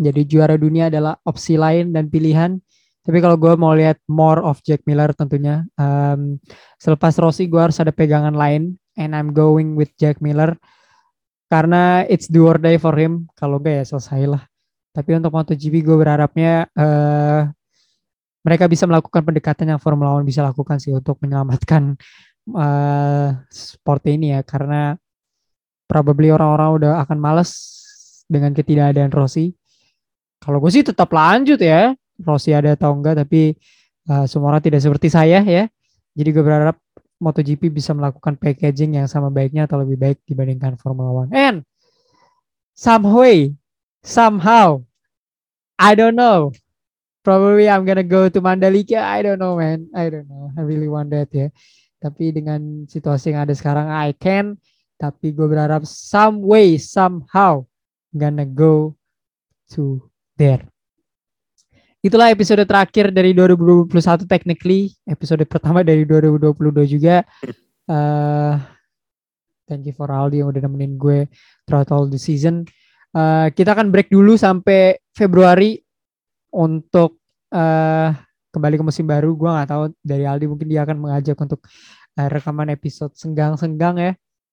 [0.00, 2.56] Jadi juara dunia adalah opsi lain dan pilihan.
[3.00, 5.64] Tapi kalau gue mau lihat more of Jack Miller tentunya.
[5.80, 6.36] em,
[6.76, 8.76] selepas Rossi gue harus ada pegangan lain.
[9.00, 10.56] And I'm going with Jack Miller.
[11.50, 13.26] Karena it's do or die for him.
[13.34, 14.42] Kalau gak ya selesai lah.
[14.92, 17.42] Tapi untuk MotoGP gue berharapnya eh
[18.40, 21.94] mereka bisa melakukan pendekatan yang Formula One bisa lakukan sih untuk menyelamatkan
[22.56, 24.96] eh sport ini ya karena
[25.86, 27.50] probably orang-orang udah akan males
[28.30, 29.50] dengan ketidakadaan Rossi.
[30.38, 31.92] Kalau gue sih tetap lanjut ya,
[32.24, 33.54] Rossi ada atau enggak, tapi
[34.08, 35.64] eh, semua orang tidak seperti saya ya.
[36.14, 36.76] Jadi gue berharap
[37.20, 41.30] MotoGP bisa melakukan packaging yang sama baiknya atau lebih baik dibandingkan Formula One.
[41.36, 41.56] And
[42.72, 43.52] some way,
[44.00, 44.80] somehow,
[45.76, 46.56] I don't know.
[47.20, 49.04] Probably I'm gonna go to Mandalika.
[49.04, 49.92] I don't know, man.
[49.92, 50.48] I don't know.
[50.56, 51.52] I really want that ya.
[52.00, 54.56] Tapi dengan situasi yang ada sekarang, I can.
[54.96, 57.68] Tapi gue berharap some way, somehow,
[58.16, 58.96] gonna go
[59.76, 60.00] to
[60.40, 60.64] there.
[62.00, 64.96] Itulah episode terakhir dari 2021 technically.
[65.04, 67.24] Episode pertama dari 2022 juga.
[67.90, 68.54] Eh
[69.66, 71.26] thank you for Aldi yang udah nemenin gue
[71.66, 72.62] throughout all the season.
[73.10, 75.74] Eh, kita akan break dulu sampai Februari
[76.54, 77.18] untuk
[77.50, 78.14] eh
[78.54, 79.34] kembali ke musim baru.
[79.34, 81.66] Gue nggak tahu dari Aldi mungkin dia akan mengajak untuk
[82.14, 84.12] eh, rekaman episode senggang-senggang ya.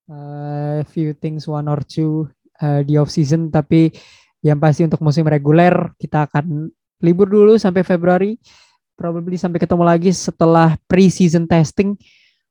[0.09, 2.25] Eh, few things one or two
[2.57, 3.93] eh, di off season tapi
[4.41, 8.37] yang pasti untuk musim reguler kita akan libur dulu sampai Februari.
[8.97, 11.93] Probably sampai ketemu lagi setelah pre-season testing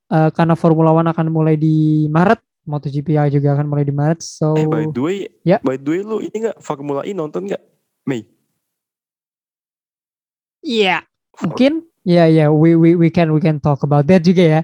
[0.09, 4.23] eh, karena Formula One akan mulai di Maret, MotoGP juga akan mulai di Maret.
[4.23, 5.59] So Eh by the way, Ya.
[5.59, 7.63] by the way lu ini nggak Formula E nonton nggak?
[8.07, 8.23] Mei.
[10.63, 11.03] Iya,
[11.43, 14.61] mungkin ya ya we we we can we can talk about that juga ya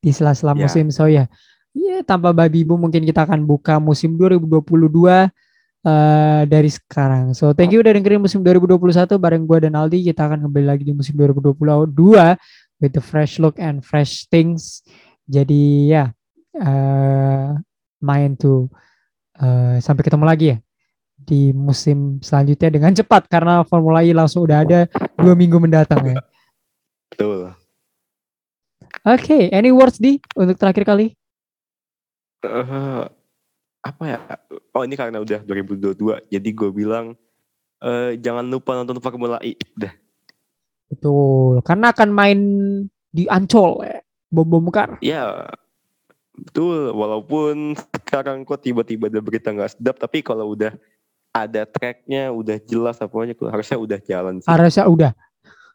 [0.00, 0.68] di sela-sela Ya.
[0.68, 0.88] musim.
[0.92, 1.28] So ya,
[1.72, 5.28] ya tanpa babi bu mungkin kita akan buka musim 2022
[5.86, 7.30] eh dari sekarang.
[7.30, 10.10] So thank you udah dengerin musim 2021 bareng gue dan Aldi.
[10.10, 11.94] Kita akan kembali lagi di musim 2022
[12.82, 14.82] with the fresh look and fresh things.
[15.30, 16.10] Jadi ya
[16.58, 17.54] eh
[18.02, 18.66] main tuh
[19.38, 20.58] eh, sampai ketemu lagi ya
[21.16, 24.84] di musim selanjutnya dengan cepat karena Formula E langsung udah ada
[25.16, 26.18] dua minggu mendatang ya.
[27.08, 27.56] Betul.
[29.06, 31.14] Oke, any words di untuk terakhir kali?
[32.46, 33.02] eh
[33.92, 34.18] apa ya?
[34.74, 37.14] Oh ini karena udah 2022, jadi gue bilang
[37.82, 39.54] eh jangan lupa nonton Formula E.
[39.76, 39.92] Udah.
[40.86, 42.40] Betul, karena akan main
[43.10, 43.98] di Ancol ya,
[44.30, 45.02] bom bom mekar.
[45.02, 45.50] Ya,
[46.36, 46.94] betul.
[46.94, 47.74] Walaupun
[48.06, 50.74] sekarang kok tiba-tiba ada berita nggak sedap, tapi kalau udah
[51.34, 54.48] ada tracknya, udah jelas apanya, harusnya udah jalan sih.
[54.48, 55.12] Harusnya udah,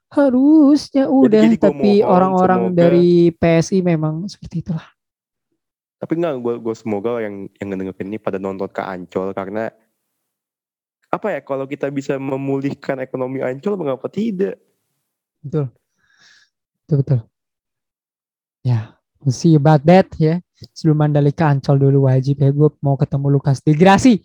[0.10, 1.42] harusnya udah.
[1.44, 4.88] jadi gua Tapi orang-orang dari PSI memang seperti itulah.
[6.02, 9.70] Tapi enggak, gue gue semoga yang yang ngedengerin ini pada nonton ke Ancol karena
[11.12, 14.58] apa ya kalau kita bisa memulihkan ekonomi Ancol mengapa tidak?
[15.46, 15.70] Betul,
[16.82, 17.20] betul betul.
[18.62, 20.42] Ya, we'll see about that ya.
[20.74, 22.50] Sebelum Mandalika Ancol dulu wajib ya.
[22.50, 24.22] Gue mau ketemu Lukas di Grasi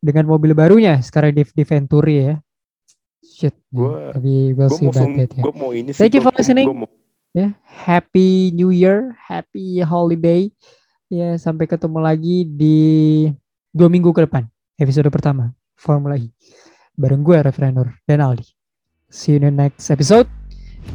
[0.00, 2.34] dengan mobil barunya sekarang di, di Venturi ya.
[3.20, 3.52] Shit.
[3.68, 5.42] Gua- tapi we'll Gue see mau about that ya.
[5.44, 5.92] gue mau ini.
[5.92, 6.68] Thank you for listening.
[7.32, 10.52] ya happy new year happy holiday
[11.12, 12.78] ya sampai ketemu lagi di
[13.68, 14.48] dua minggu ke depan
[14.80, 16.32] episode pertama Formula E.
[16.96, 18.48] Bareng gue Refrenur dan Aldi.
[19.12, 20.24] See you in the next episode.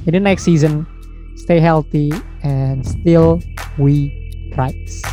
[0.09, 0.89] In the next season
[1.37, 2.09] stay healthy
[2.41, 3.37] and still
[3.77, 4.09] we
[4.57, 5.05] rights.